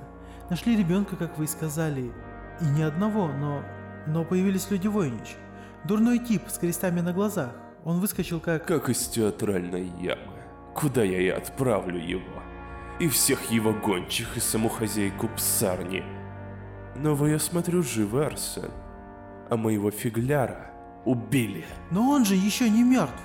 Нашли 0.50 0.76
ребенка, 0.76 1.16
как 1.16 1.38
вы 1.38 1.44
и 1.44 1.48
сказали. 1.48 2.12
И 2.60 2.66
ни 2.66 2.82
одного, 2.82 3.28
но... 3.28 3.62
Но 4.08 4.26
появились 4.26 4.72
люди 4.72 4.88
Войнич. 4.88 5.36
Дурной 5.84 6.18
тип 6.18 6.42
с 6.48 6.58
крестами 6.58 7.02
на 7.02 7.14
глазах. 7.14 7.54
Он 7.86 8.00
выскочил 8.00 8.40
как... 8.40 8.66
Как 8.66 8.90
из 8.90 9.08
театральной 9.08 9.86
ямы. 10.02 10.42
Куда 10.74 11.04
я 11.04 11.22
и 11.22 11.28
отправлю 11.30 12.00
его. 12.00 12.42
И 13.00 13.08
всех 13.08 13.52
его 13.52 13.74
гончих, 13.74 14.36
и 14.36 14.40
саму 14.40 14.70
хозяйку 14.70 15.30
псарни. 15.30 16.04
Но 16.96 17.14
вы, 17.14 17.30
я 17.30 17.40
смотрю, 17.40 17.84
живы, 17.84 18.26
Арсен. 18.26 18.72
А 19.50 19.56
моего 19.56 19.92
фигляра 19.92 20.72
убили. 21.06 21.64
Но 21.92 22.10
он 22.10 22.26
же 22.26 22.34
еще 22.34 22.70
не 22.70 22.84
мертв. 22.84 23.22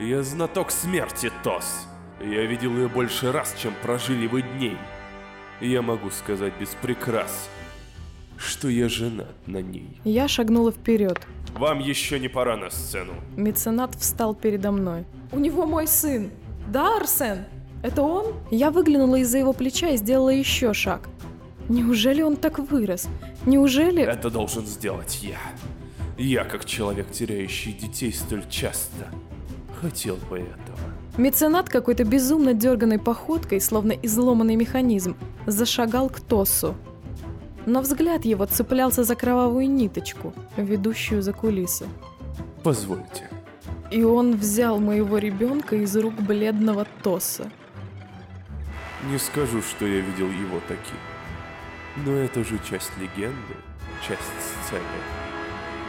Я 0.00 0.24
знаток 0.24 0.72
смерти, 0.72 1.30
Тос. 1.44 1.86
Я 2.20 2.46
видел 2.46 2.72
ее 2.72 2.88
больше 2.88 3.30
раз, 3.30 3.54
чем 3.56 3.72
прожили 3.80 4.26
вы 4.26 4.42
дней. 4.42 4.76
Я 5.60 5.82
могу 5.82 6.10
сказать 6.10 6.54
без 6.58 6.70
прикрас, 6.82 7.48
что 8.36 8.68
я 8.68 8.88
женат 8.88 9.36
на 9.46 9.58
ней. 9.58 10.00
Я 10.02 10.26
шагнула 10.26 10.72
вперед. 10.72 11.20
Вам 11.54 11.78
еще 11.78 12.18
не 12.18 12.28
пора 12.28 12.56
на 12.56 12.70
сцену. 12.70 13.12
Меценат 13.36 13.94
встал 13.94 14.34
передо 14.34 14.70
мной. 14.72 15.04
У 15.32 15.38
него 15.38 15.66
мой 15.66 15.86
сын. 15.86 16.30
Да, 16.68 16.96
Арсен? 16.96 17.44
Это 17.82 18.02
он? 18.02 18.34
Я 18.50 18.70
выглянула 18.70 19.16
из-за 19.16 19.38
его 19.38 19.52
плеча 19.52 19.88
и 19.88 19.96
сделала 19.96 20.30
еще 20.30 20.72
шаг. 20.74 21.08
Неужели 21.68 22.22
он 22.22 22.36
так 22.36 22.58
вырос? 22.58 23.08
Неужели... 23.46 24.02
Это 24.02 24.30
должен 24.30 24.66
сделать 24.66 25.20
я. 25.22 25.38
Я, 26.18 26.44
как 26.44 26.64
человек, 26.64 27.10
теряющий 27.10 27.72
детей 27.72 28.12
столь 28.12 28.46
часто, 28.48 29.06
хотел 29.80 30.16
бы 30.16 30.38
этого. 30.38 30.78
Меценат 31.16 31.68
какой-то 31.68 32.04
безумно 32.04 32.54
дерганной 32.54 32.98
походкой, 32.98 33.60
словно 33.60 33.92
изломанный 33.92 34.56
механизм, 34.56 35.16
зашагал 35.46 36.10
к 36.10 36.20
Тосу. 36.20 36.74
Но 37.66 37.80
взгляд 37.80 38.24
его 38.24 38.46
цеплялся 38.46 39.04
за 39.04 39.14
кровавую 39.14 39.68
ниточку, 39.70 40.32
ведущую 40.56 41.22
за 41.22 41.32
кулисы. 41.32 41.86
Позвольте. 42.62 43.28
И 43.90 44.02
он 44.02 44.36
взял 44.36 44.78
моего 44.78 45.18
ребенка 45.18 45.76
из 45.76 45.96
рук 45.96 46.14
бледного 46.14 46.86
Тоса. 47.02 47.50
Не 49.10 49.18
скажу, 49.18 49.62
что 49.62 49.86
я 49.86 50.00
видел 50.00 50.28
его 50.28 50.60
таким. 50.68 50.98
Но 52.04 52.12
это 52.12 52.44
же 52.44 52.58
часть 52.58 52.92
легенды, 52.98 53.54
часть 54.06 54.20
сцены. 54.64 54.80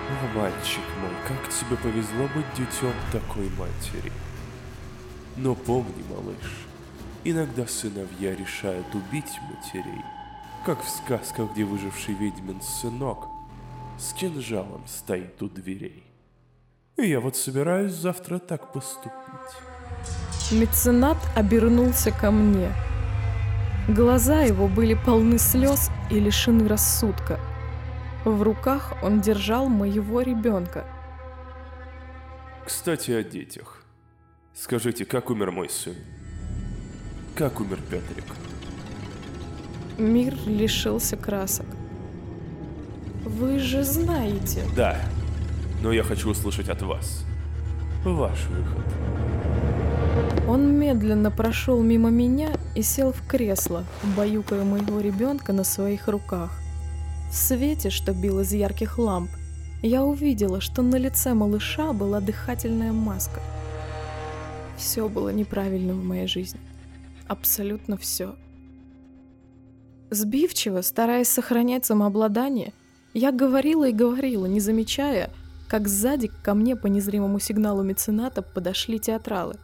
О, 0.10 0.38
мальчик 0.38 0.84
мой, 1.00 1.12
как 1.28 1.50
тебе 1.50 1.78
повезло 1.78 2.28
быть 2.36 2.46
детем 2.58 2.94
такой 3.12 3.50
матери. 3.58 4.12
Но 5.38 5.56
помни, 5.56 6.04
малыш, 6.10 6.66
иногда 7.24 7.66
сыновья 7.68 8.36
решают 8.36 8.88
убить 8.94 9.40
матерей, 9.50 10.04
как 10.66 10.84
в 10.84 10.90
сказках, 10.90 11.52
где 11.52 11.64
выживший 11.64 12.14
ведьмин 12.14 12.62
сынок 12.62 13.28
с 13.98 14.14
кинжалом 14.14 14.84
стоит 14.88 15.42
у 15.42 15.50
дверей. 15.50 16.04
И 16.98 17.08
я 17.08 17.20
вот 17.20 17.36
собираюсь 17.36 17.94
завтра 17.94 18.40
так 18.40 18.72
поступить. 18.74 19.12
Меценат 20.52 21.18
обернулся 21.36 22.12
ко 22.12 22.32
мне. 22.32 22.72
Глаза 23.88 24.42
его 24.42 24.68
были 24.68 24.94
полны 24.94 25.38
слез 25.38 25.90
и 26.10 26.20
лишены 26.20 26.68
рассудка. 26.68 27.40
В 28.26 28.44
руках 28.44 28.94
он 29.02 29.22
держал 29.22 29.68
моего 29.68 30.22
ребенка. 30.22 30.86
Кстати, 32.66 33.12
о 33.12 33.24
детях. 33.24 33.84
Скажите, 34.54 35.06
как 35.06 35.30
умер 35.30 35.52
мой 35.52 35.70
сын? 35.70 35.96
Как 37.36 37.60
умер 37.60 37.80
Петрик? 37.90 38.26
Мир 39.98 40.36
лишился 40.46 41.18
красок. 41.18 41.66
Вы 43.26 43.60
же 43.60 43.84
знаете. 43.84 44.64
Да, 44.76 44.98
но 45.82 45.92
я 45.92 46.04
хочу 46.04 46.30
услышать 46.30 46.70
от 46.70 46.82
вас. 46.82 47.26
Ваш 48.04 48.48
выход. 48.48 48.86
Он 50.48 50.74
медленно 50.78 51.32
прошел 51.32 51.82
мимо 51.82 52.10
меня 52.10 52.50
и 52.76 52.82
сел 52.82 53.14
в 53.14 53.26
кресло, 53.28 53.86
баюкая 54.18 54.64
моего 54.64 55.00
ребенка 55.00 55.54
на 55.54 55.64
своих 55.64 56.08
руках. 56.08 56.52
В 57.30 57.36
свете, 57.36 57.90
что 57.90 58.14
бил 58.14 58.42
из 58.42 58.52
ярких 58.52 58.98
ламп, 58.98 59.30
я 59.82 60.04
увидела, 60.04 60.62
что 60.62 60.82
на 60.82 60.98
лице 60.98 61.34
малыша 61.34 61.94
была 61.94 62.20
дыхательная 62.20 62.92
маска. 62.92 63.40
Все 64.78 65.08
было 65.08 65.30
неправильным 65.30 66.02
в 66.02 66.04
моей 66.04 66.28
жизни. 66.28 66.60
Абсолютно 67.28 67.98
все. 67.98 68.36
Сбивчиво, 70.12 70.82
стараясь 70.82 71.30
сохранять 71.30 71.86
самообладание, 71.86 72.74
я 73.14 73.32
говорила 73.32 73.88
и 73.88 73.94
говорила, 73.94 74.46
не 74.46 74.60
замечая, 74.60 75.30
как 75.70 75.88
сзади 75.88 76.30
ко 76.44 76.54
мне 76.54 76.76
по 76.76 76.88
незримому 76.88 77.40
сигналу 77.40 77.82
мецената 77.82 78.42
подошли 78.42 79.00
театралы. 79.00 79.56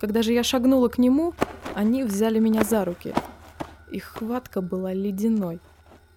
Когда 0.00 0.22
же 0.22 0.32
я 0.32 0.42
шагнула 0.42 0.88
к 0.88 0.96
нему, 0.96 1.34
они 1.74 2.02
взяли 2.02 2.38
меня 2.38 2.64
за 2.64 2.86
руки. 2.86 3.12
Их 3.92 4.04
хватка 4.04 4.62
была 4.62 4.94
ледяной. 4.94 5.60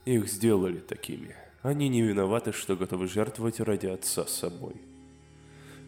Их 0.05 0.29
сделали 0.29 0.77
такими. 0.77 1.35
Они 1.61 1.89
не 1.89 2.03
виноваты, 2.03 2.53
что 2.53 2.77
готовы 2.77 3.07
жертвовать 3.07 3.59
ради 3.59 3.87
отца 3.87 4.25
собой. 4.27 4.75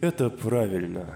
Это 0.02 0.28
правильно 0.28 1.06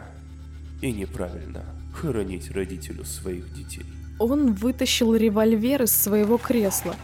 и 0.81 0.93
неправильно 0.93 1.67
хоронить 1.95 2.51
родителю 2.51 3.05
своих 3.05 3.53
детей. 3.53 3.85
Он 4.19 4.53
вытащил 4.53 5.15
револьвер 5.15 5.83
из 5.83 5.93
своего 5.93 6.39
кресла. 6.39 6.97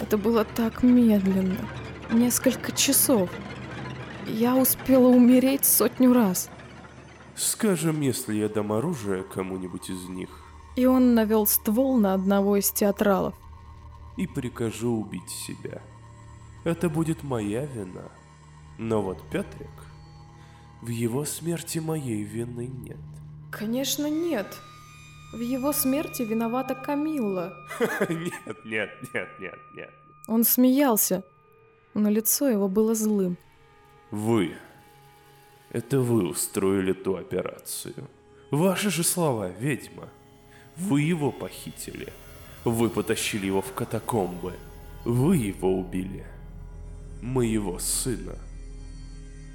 Это 0.00 0.16
было 0.16 0.44
так 0.44 0.82
медленно. 0.82 1.58
Несколько 2.12 2.72
часов. 2.72 3.30
Я 4.26 4.56
успела 4.56 5.08
умереть 5.08 5.64
сотню 5.64 6.12
раз. 6.12 6.50
Скажем, 7.36 8.00
если 8.00 8.34
я 8.34 8.48
дам 8.48 8.72
оружие 8.72 9.24
кому-нибудь 9.24 9.90
из 9.90 10.08
них. 10.08 10.28
И 10.76 10.86
он 10.86 11.14
навел 11.14 11.46
ствол 11.46 11.96
на 11.98 12.14
одного 12.14 12.56
из 12.56 12.70
театралов. 12.70 13.34
И 14.16 14.26
прикажу 14.26 14.90
убить 14.92 15.28
себя. 15.28 15.82
Это 16.64 16.88
будет 16.88 17.22
моя 17.22 17.66
вина. 17.66 18.08
Но 18.78 19.02
вот 19.02 19.22
Петрик, 19.30 19.68
в 20.80 20.88
его 20.88 21.24
смерти 21.24 21.78
моей 21.78 22.22
вины 22.22 22.66
нет. 22.66 22.98
Конечно, 23.50 24.08
нет. 24.08 24.46
В 25.34 25.40
его 25.40 25.72
смерти 25.72 26.22
виновата 26.22 26.76
Камилла. 26.76 27.52
Нет, 28.08 28.64
нет, 28.64 28.90
нет, 29.12 29.28
нет, 29.40 29.58
нет. 29.74 29.90
Он 30.28 30.44
смеялся, 30.44 31.24
но 31.92 32.08
лицо 32.08 32.48
его 32.48 32.68
было 32.68 32.94
злым. 32.94 33.36
Вы. 34.12 34.54
Это 35.70 35.98
вы 35.98 36.28
устроили 36.28 36.92
ту 36.92 37.16
операцию. 37.16 38.08
Ваши 38.52 38.90
же 38.90 39.02
слова, 39.02 39.50
ведьма. 39.50 40.08
Вы 40.76 41.00
его 41.00 41.32
похитили. 41.32 42.12
Вы 42.64 42.88
потащили 42.88 43.46
его 43.46 43.60
в 43.60 43.72
катакомбы. 43.72 44.52
Вы 45.04 45.36
его 45.38 45.76
убили. 45.76 46.24
Моего 47.20 47.80
сына. 47.80 48.36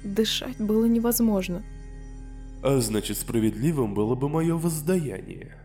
Дышать 0.04 0.60
было 0.60 0.84
невозможно. 0.84 1.64
А 2.62 2.80
значит, 2.80 3.16
справедливым 3.16 3.94
было 3.94 4.14
бы 4.14 4.28
мое 4.28 4.56
воздаяние. 4.56 5.59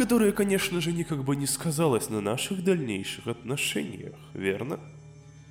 Которое, 0.00 0.32
конечно 0.32 0.80
же, 0.80 0.92
никак 0.92 1.24
бы 1.24 1.36
не 1.36 1.46
сказалось 1.46 2.08
на 2.08 2.22
наших 2.22 2.64
дальнейших 2.64 3.26
отношениях, 3.26 4.14
верно? 4.32 4.80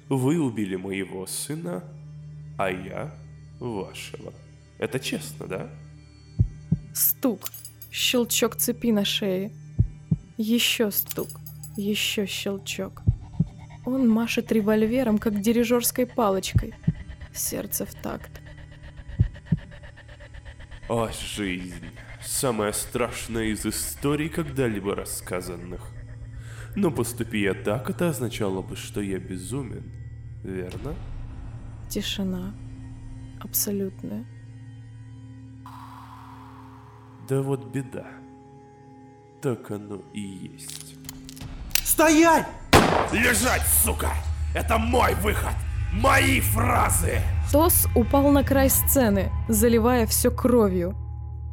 Вы 0.10 0.40
убили 0.40 0.76
моего 0.76 1.28
сына, 1.28 1.84
а 2.58 2.72
я 2.72 3.14
вашего. 3.60 4.34
Это 4.80 5.00
честно, 5.00 5.46
да? 5.46 5.70
Стук. 6.96 7.52
Щелчок 7.92 8.56
цепи 8.56 8.92
на 8.92 9.06
шее. 9.06 9.52
Еще 10.36 10.90
стук. 10.90 11.30
Еще 11.78 12.26
щелчок. 12.26 13.04
Он 13.86 14.10
машет 14.10 14.52
револьвером, 14.52 15.20
как 15.20 15.40
дирижерской 15.40 16.08
палочкой. 16.08 16.74
Сердце 17.36 17.86
в 17.86 17.94
такт. 17.94 18.32
О, 20.88 21.08
жизнь. 21.36 21.92
Самая 22.32 22.74
страшная 22.74 23.46
из 23.46 23.66
историй, 23.66 24.30
когда-либо 24.30 24.94
рассказанных. 24.94 25.82
Но 26.76 26.92
поступи 26.92 27.42
я 27.42 27.56
так, 27.56 27.90
это 27.90 28.10
означало 28.10 28.62
бы, 28.62 28.76
что 28.76 29.02
я 29.02 29.18
безумен. 29.18 29.92
Верно? 30.44 30.94
Тишина. 31.90 32.54
Абсолютная. 33.42 34.26
Да 37.28 37.42
вот 37.42 37.66
беда. 37.74 38.06
Так 39.42 39.72
оно 39.72 40.04
и 40.14 40.22
есть. 40.22 40.96
Стоять! 41.84 42.48
Лежать, 43.12 43.66
сука! 43.84 44.12
Это 44.54 44.78
мой 44.78 45.16
выход! 45.16 45.56
Мои 45.92 46.42
фразы! 46.42 47.22
Тос 47.52 47.88
упал 47.96 48.32
на 48.32 48.44
край 48.44 48.70
сцены, 48.70 49.32
заливая 49.48 50.06
все 50.06 50.30
кровью. 50.30 50.96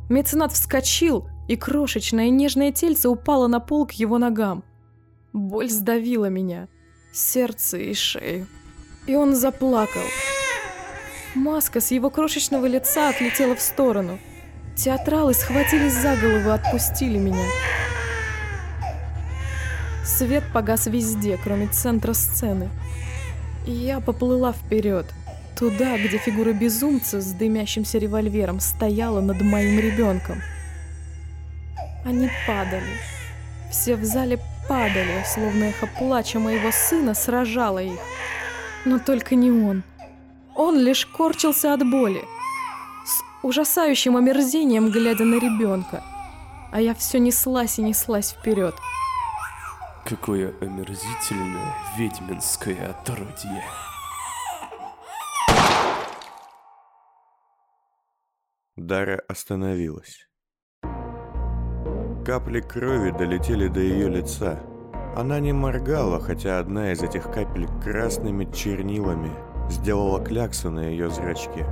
Меценат 0.08 0.52
вскочил, 0.52 1.28
и 1.48 1.56
крошечное 1.56 2.30
нежное 2.30 2.72
тельце 2.72 3.08
упало 3.08 3.46
на 3.46 3.60
пол 3.60 3.86
к 3.86 3.92
его 3.92 4.18
ногам. 4.18 4.64
Боль 5.32 5.68
сдавила 5.68 6.26
меня, 6.26 6.68
сердце 7.12 7.78
и 7.78 7.94
шею. 7.94 8.46
И 9.06 9.14
он 9.14 9.34
заплакал. 9.34 10.02
Маска 11.34 11.80
с 11.80 11.90
его 11.90 12.10
крошечного 12.10 12.66
лица 12.66 13.10
отлетела 13.10 13.54
в 13.54 13.60
сторону. 13.60 14.18
Театралы 14.76 15.34
схватились 15.34 15.94
за 15.94 16.16
голову 16.16 16.48
и 16.48 16.52
отпустили 16.52 17.18
меня. 17.18 17.44
Свет 20.04 20.44
погас 20.52 20.86
везде, 20.86 21.38
кроме 21.42 21.66
центра 21.68 22.12
сцены. 22.12 22.70
И 23.66 23.72
я 23.72 24.00
поплыла 24.00 24.52
вперед. 24.52 25.06
Туда, 25.56 25.96
где 25.96 26.18
фигура 26.18 26.52
безумца 26.52 27.22
с 27.22 27.32
дымящимся 27.32 27.96
револьвером 27.96 28.60
стояла 28.60 29.22
над 29.22 29.40
моим 29.40 29.80
ребенком. 29.80 30.42
Они 32.04 32.28
падали. 32.46 33.00
Все 33.70 33.96
в 33.96 34.04
зале 34.04 34.38
падали, 34.68 35.24
словно 35.26 35.64
эхо 35.64 35.86
плача 35.86 36.38
моего 36.38 36.70
сына 36.72 37.14
сражало 37.14 37.78
их. 37.78 37.98
Но 38.84 38.98
только 38.98 39.34
не 39.34 39.50
он. 39.50 39.82
Он 40.54 40.78
лишь 40.78 41.06
корчился 41.06 41.72
от 41.72 41.88
боли, 41.88 42.22
с 43.06 43.22
ужасающим 43.42 44.16
омерзением 44.16 44.90
глядя 44.90 45.24
на 45.24 45.36
ребенка. 45.36 46.04
А 46.70 46.82
я 46.82 46.94
все 46.94 47.18
неслась 47.18 47.78
и 47.78 47.82
неслась 47.82 48.32
вперед. 48.32 48.74
Какое 50.04 50.54
омерзительное 50.60 51.74
ведьминское 51.96 52.90
отродье. 52.90 53.64
Дара 58.76 59.22
остановилась. 59.26 60.28
Капли 62.26 62.60
крови 62.60 63.10
долетели 63.10 63.68
до 63.68 63.80
ее 63.80 64.10
лица. 64.10 64.60
Она 65.16 65.40
не 65.40 65.54
моргала, 65.54 66.20
хотя 66.20 66.58
одна 66.58 66.92
из 66.92 67.02
этих 67.02 67.32
капель 67.32 67.66
красными 67.82 68.44
чернилами 68.52 69.30
сделала 69.70 70.22
кляксу 70.22 70.70
на 70.70 70.90
ее 70.90 71.08
зрачке. 71.08 71.64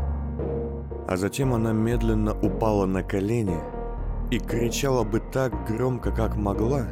А 1.06 1.16
затем 1.16 1.52
она 1.52 1.72
медленно 1.72 2.32
упала 2.40 2.86
на 2.86 3.02
колени 3.02 3.60
и 4.30 4.38
кричала 4.38 5.04
бы 5.04 5.20
так 5.20 5.66
громко, 5.66 6.10
как 6.10 6.36
могла, 6.36 6.86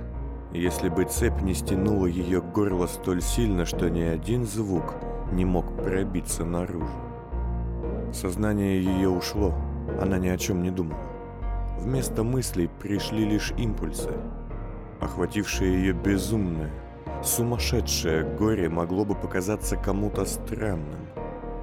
если 0.52 0.90
бы 0.90 1.04
цепь 1.04 1.40
не 1.40 1.54
стянула 1.54 2.04
ее 2.04 2.42
горло 2.42 2.86
столь 2.86 3.22
сильно, 3.22 3.64
что 3.64 3.88
ни 3.88 4.02
один 4.02 4.44
звук 4.44 4.94
не 5.32 5.46
мог 5.46 5.74
пробиться 5.74 6.44
наружу. 6.44 7.00
Сознание 8.12 8.84
ее 8.84 9.08
ушло, 9.08 9.54
она 10.00 10.18
ни 10.18 10.28
о 10.28 10.38
чем 10.38 10.62
не 10.62 10.70
думала. 10.70 11.00
Вместо 11.78 12.22
мыслей 12.22 12.68
пришли 12.80 13.24
лишь 13.24 13.52
импульсы. 13.58 14.12
Охватившее 15.00 15.72
ее 15.74 15.92
безумное, 15.92 16.70
сумасшедшее 17.24 18.24
горе 18.36 18.68
могло 18.68 19.04
бы 19.04 19.14
показаться 19.14 19.76
кому-то 19.76 20.24
странным. 20.24 21.08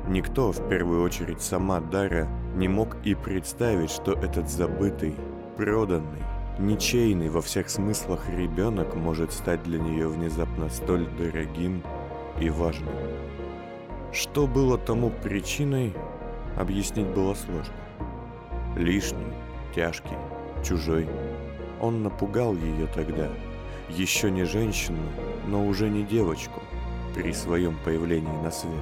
Никто, 0.08 0.52
в 0.52 0.68
первую 0.68 1.04
очередь 1.04 1.42
сама 1.42 1.80
Дара, 1.80 2.28
не 2.56 2.68
мог 2.68 2.98
и 3.06 3.16
представить, 3.16 3.92
что 3.92 4.14
этот 4.14 4.50
забытый, 4.50 5.16
проданный, 5.56 6.24
ничейный 6.58 7.30
во 7.30 7.42
всех 7.42 7.70
смыслах 7.70 8.28
ребенок 8.30 8.96
может 8.96 9.32
стать 9.32 9.64
для 9.64 9.80
нее 9.80 10.08
внезапно 10.08 10.70
столь 10.70 11.08
дорогим 11.18 11.84
и 12.40 12.50
важным. 12.50 12.94
Что 14.12 14.48
было 14.48 14.78
тому 14.78 15.12
причиной, 15.24 15.94
объяснить 16.58 17.08
было 17.08 17.36
сложно. 17.36 17.74
Лишний, 18.76 19.34
тяжкий, 19.74 20.18
чужой. 20.64 21.08
Он 21.82 22.04
напугал 22.04 22.54
ее 22.54 22.88
тогда, 22.88 23.30
еще 23.90 24.30
не 24.30 24.44
женщину, 24.44 25.02
но 25.48 25.66
уже 25.66 25.90
не 25.90 26.04
девочку, 26.04 26.62
при 27.16 27.34
своем 27.34 27.78
появлении 27.84 28.42
на 28.44 28.52
свет. 28.52 28.74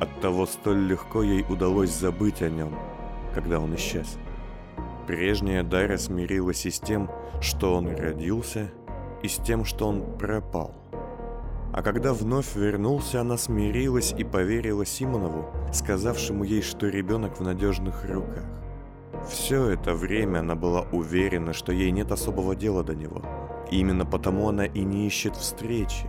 Оттого 0.00 0.46
столь 0.46 0.86
легко 0.86 1.22
ей 1.22 1.44
удалось 1.48 1.90
забыть 1.90 2.42
о 2.42 2.50
нем, 2.50 2.74
когда 3.34 3.60
он 3.60 3.74
исчез. 3.76 4.18
Прежняя 5.06 5.62
Дара 5.62 5.96
смирилась 5.96 6.66
и 6.66 6.70
с 6.70 6.80
тем, 6.80 7.10
что 7.40 7.74
он 7.74 7.94
родился, 7.94 8.70
и 9.22 9.28
с 9.28 9.36
тем, 9.36 9.64
что 9.64 9.86
он 9.86 10.18
пропал. 10.18 10.74
А 11.72 11.82
когда 11.82 12.12
вновь 12.12 12.56
вернулся, 12.56 13.20
она 13.20 13.36
смирилась 13.36 14.14
и 14.16 14.24
поверила 14.24 14.84
Симонову, 14.84 15.46
сказавшему 15.72 16.42
ей, 16.44 16.62
что 16.62 16.88
ребенок 16.88 17.38
в 17.38 17.42
надежных 17.42 18.04
руках. 18.04 18.44
Все 19.28 19.70
это 19.70 19.94
время 19.94 20.38
она 20.38 20.54
была 20.54 20.82
уверена, 20.92 21.52
что 21.52 21.72
ей 21.72 21.90
нет 21.90 22.12
особого 22.12 22.54
дела 22.54 22.84
до 22.84 22.94
него. 22.94 23.22
И 23.70 23.80
именно 23.80 24.06
потому 24.06 24.48
она 24.48 24.66
и 24.66 24.84
не 24.84 25.06
ищет 25.06 25.36
встречи. 25.36 26.06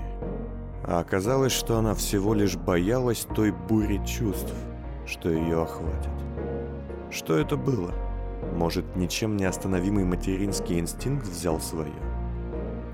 А 0.84 1.00
оказалось, 1.00 1.52
что 1.52 1.78
она 1.78 1.96
всего 1.96 2.34
лишь 2.34 2.56
боялась 2.56 3.28
той 3.36 3.52
бури 3.52 4.00
чувств, 4.06 4.54
что 5.06 5.30
ее 5.30 5.64
охватит. 5.64 6.12
Что 7.10 7.38
это 7.38 7.58
было? 7.58 7.92
Может, 8.56 8.96
ничем 8.96 9.36
не 9.36 9.46
остановимый 9.46 10.06
материнский 10.06 10.80
инстинкт 10.80 11.26
взял 11.28 11.60
свое? 11.60 11.92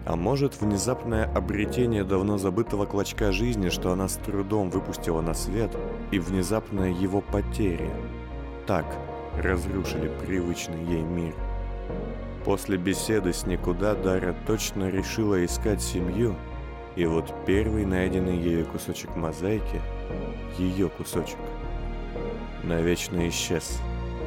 А 0.06 0.16
может, 0.16 0.60
внезапное 0.60 1.26
обретение 1.34 2.04
давно 2.04 2.38
забытого 2.38 2.86
клочка 2.86 3.32
жизни, 3.32 3.70
что 3.70 3.92
она 3.92 4.08
с 4.08 4.16
трудом 4.16 4.70
выпустила 4.70 5.22
на 5.22 5.34
свет, 5.34 5.72
и 6.12 6.20
внезапная 6.20 6.92
его 6.92 7.22
потеря. 7.22 7.92
Так 8.66 8.86
разрушили 9.38 10.12
привычный 10.26 10.84
ей 10.84 11.02
мир. 11.02 11.34
После 12.46 12.78
беседы 12.78 13.34
с 13.34 13.46
никуда 13.46 13.96
Дара 13.96 14.36
точно 14.46 14.90
решила 14.90 15.44
искать 15.46 15.82
семью, 15.82 16.36
и 16.96 17.06
вот 17.06 17.34
первый 17.46 17.86
найденный 17.86 18.38
ею 18.38 18.66
кусочек 18.66 19.16
мозаики, 19.16 19.82
ее 20.58 20.90
кусочек, 20.90 21.38
навечно 22.64 23.28
исчез 23.30 23.80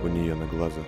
у 0.03 0.09
нее 0.09 0.35
на 0.35 0.47
глазах. 0.47 0.85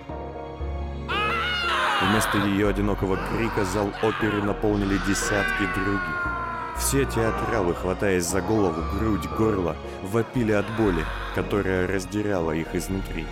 Вместо 2.01 2.37
ее 2.37 2.69
одинокого 2.69 3.17
крика 3.29 3.65
зал 3.65 3.89
оперы 4.01 4.41
наполнили 4.41 4.97
десятки 5.05 5.63
других. 5.75 6.39
Все 6.77 7.03
театралы, 7.03 7.75
хватаясь 7.75 8.23
за 8.23 8.39
голову, 8.41 8.81
грудь, 8.97 9.27
горло, 9.37 9.75
вопили 10.01 10.53
от 10.53 10.65
боли, 10.77 11.03
которая 11.35 11.87
раздирала 11.87 12.53
их 12.53 12.73
изнутри. 12.73 13.25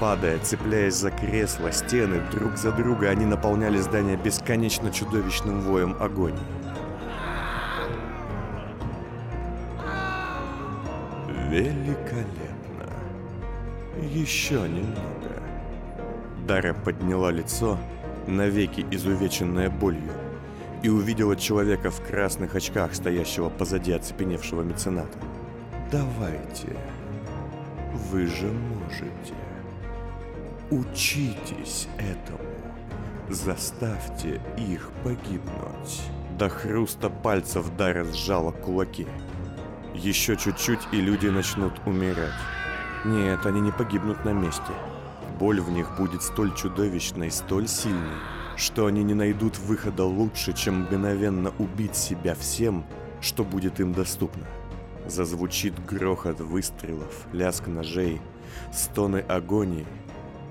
Падая, 0.00 0.38
цепляясь 0.40 0.94
за 0.94 1.10
кресла, 1.10 1.70
стены, 1.70 2.20
друг 2.32 2.56
за 2.56 2.72
друга, 2.72 3.10
они 3.10 3.24
наполняли 3.24 3.78
здание 3.78 4.16
бесконечно 4.16 4.90
чудовищным 4.90 5.60
воем 5.60 5.96
агонии. 6.00 6.38
Великолепно. 11.48 12.90
Еще 14.02 14.60
немного. 14.68 15.40
Дара 16.48 16.74
подняла 16.74 17.30
лицо, 17.30 17.78
навеки 18.26 18.84
изувеченное 18.90 19.70
болью, 19.70 20.12
и 20.82 20.88
увидела 20.88 21.36
человека 21.36 21.92
в 21.92 22.00
красных 22.00 22.56
очках, 22.56 22.94
стоящего 22.94 23.48
позади 23.48 23.92
оцепеневшего 23.92 24.62
мецената. 24.62 25.18
«Давайте. 25.92 26.76
Вы 28.10 28.26
же 28.26 28.50
можете. 28.50 29.34
Учитесь 30.74 31.86
этому. 31.98 32.40
Заставьте 33.28 34.40
их 34.58 34.90
погибнуть». 35.04 36.02
До 36.36 36.48
хруста 36.48 37.08
пальцев 37.10 37.76
Дара 37.76 38.04
сжала 38.04 38.50
кулаки. 38.50 39.06
Еще 39.94 40.36
чуть-чуть, 40.36 40.80
и 40.90 41.00
люди 41.00 41.28
начнут 41.28 41.74
умирать. 41.86 42.34
Нет, 43.04 43.46
они 43.46 43.60
не 43.60 43.70
погибнут 43.70 44.24
на 44.24 44.32
месте. 44.32 44.72
Боль 45.38 45.60
в 45.60 45.70
них 45.70 45.96
будет 45.96 46.24
столь 46.24 46.52
чудовищной, 46.56 47.30
столь 47.30 47.68
сильной, 47.68 48.18
что 48.56 48.86
они 48.86 49.04
не 49.04 49.14
найдут 49.14 49.56
выхода 49.58 50.02
лучше, 50.04 50.54
чем 50.54 50.80
мгновенно 50.80 51.52
убить 51.60 51.94
себя 51.94 52.34
всем, 52.34 52.84
что 53.20 53.44
будет 53.44 53.78
им 53.78 53.92
доступно. 53.92 54.44
Зазвучит 55.06 55.74
грохот 55.86 56.40
выстрелов, 56.40 57.28
лязг 57.32 57.68
ножей, 57.68 58.20
стоны 58.72 59.18
агонии, 59.18 59.86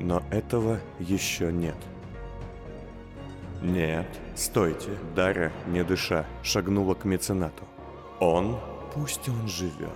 но 0.03 0.21
этого 0.31 0.79
еще 0.99 1.51
нет. 1.51 1.77
Нет, 3.61 4.07
стойте, 4.35 4.89
Дара, 5.15 5.53
не 5.67 5.81
дыша, 5.85 6.25
шагнула 6.43 6.93
к 6.93 7.05
меценату. 7.05 7.63
Он, 8.19 8.59
пусть 8.93 9.29
он 9.29 9.47
живет. 9.47 9.89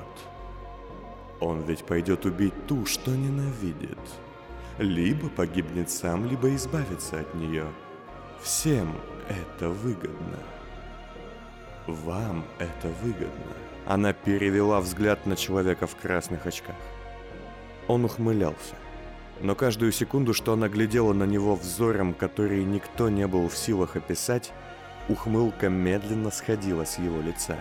Он 1.42 1.62
ведь 1.64 1.84
пойдет 1.84 2.26
убить 2.26 2.54
ту, 2.68 2.86
что 2.86 3.12
ненавидит. 3.12 4.00
Либо 4.78 5.28
погибнет 5.28 5.90
сам, 5.90 6.26
либо 6.26 6.56
избавится 6.56 7.20
от 7.20 7.36
нее. 7.36 7.66
Всем 8.42 8.96
это 9.28 9.70
выгодно. 9.70 10.40
Вам 11.86 12.46
это 12.60 12.88
выгодно. 13.04 13.54
Она 13.86 14.14
перевела 14.14 14.80
взгляд 14.80 15.26
на 15.26 15.36
человека 15.36 15.86
в 15.86 15.98
красных 15.98 16.46
очках. 16.46 16.76
Он 17.90 18.06
ухмылялся. 18.06 18.76
Но 19.42 19.54
каждую 19.56 19.92
секунду, 19.92 20.34
что 20.34 20.54
она 20.54 20.68
глядела 20.68 21.14
на 21.14 21.26
него 21.26 21.56
взором, 21.56 22.14
который 22.14 22.64
никто 22.64 23.10
не 23.10 23.28
был 23.28 23.48
в 23.50 23.56
силах 23.56 23.96
описать, 23.96 24.52
ухмылка 25.10 25.70
медленно 25.70 26.32
сходила 26.32 26.86
с 26.86 26.98
его 26.98 27.22
лица. 27.22 27.58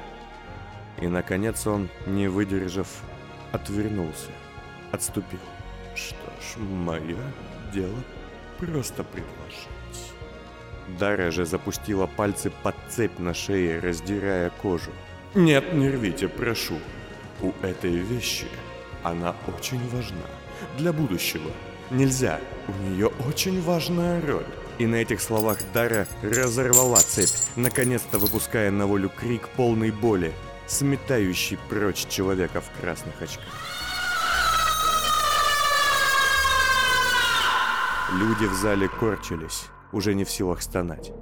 И, 1.01 1.07
наконец, 1.07 1.67
он, 1.67 1.89
не 2.07 2.29
выдержав, 2.29 2.89
отвернулся, 3.53 4.31
отступил. 4.91 5.41
Что 5.95 6.17
ж, 6.41 6.59
мое 6.59 7.19
дело 7.73 7.99
просто 8.59 9.05
предложить. 9.05 9.69
Дара 10.99 11.31
же 11.31 11.45
запустила 11.45 12.07
пальцы 12.07 12.51
под 12.63 12.75
цепь 12.89 13.19
на 13.19 13.35
шее, 13.35 13.81
раздирая 13.81 14.51
кожу. 14.51 14.91
Нет, 15.35 15.75
не 15.75 15.91
рвите, 15.91 16.29
прошу. 16.29 16.79
У 17.43 17.53
этой 17.63 17.91
вещи 17.91 18.47
Она 19.03 19.35
очень 19.47 19.87
важна. 19.91 20.27
Для 20.79 20.93
будущего. 20.93 21.51
Нельзя. 21.91 22.41
У 22.67 22.73
нее 22.83 23.07
очень 23.29 23.63
важная 23.63 24.21
роль. 24.27 24.47
И 24.79 24.87
на 24.87 24.97
этих 24.97 25.21
словах 25.21 25.59
Дара 25.73 26.07
разорвала 26.23 26.99
цепь, 26.99 27.31
наконец-то 27.55 28.19
выпуская 28.19 28.71
на 28.71 28.87
волю 28.87 29.09
крик 29.09 29.49
полной 29.57 29.91
боли, 29.91 30.33
сметающий 30.67 31.59
прочь 31.69 32.07
человека 32.09 32.61
в 32.61 32.81
красных 32.81 33.23
очках. 33.23 33.45
Люди 38.13 38.47
в 38.47 38.55
зале 38.55 38.89
корчились, 38.89 39.67
уже 39.93 40.15
не 40.15 40.25
в 40.25 40.31
силах 40.31 40.63
стонать. 40.63 41.13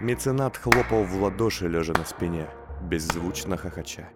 Меценат 0.00 0.56
хлопал 0.56 1.02
в 1.04 1.20
ладоши, 1.20 1.68
лежа 1.68 1.92
на 1.92 2.04
спине, 2.04 2.48
беззвучно 2.82 3.56
хохоча. 3.56 4.08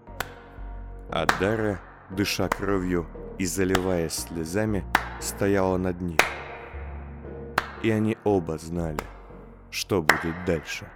А 1.11 1.27
Дара, 1.41 1.81
дыша 2.11 2.49
кровью 2.49 3.07
и 3.39 3.47
заливаясь 3.47 4.15
слезами, 4.15 4.85
стояла 5.21 5.77
над 5.77 6.01
ним. 6.01 6.19
И 7.83 7.91
они 7.91 8.17
оба 8.25 8.59
знали, 8.59 9.01
что 9.71 10.03
будет 10.03 10.45
дальше. 10.47 10.87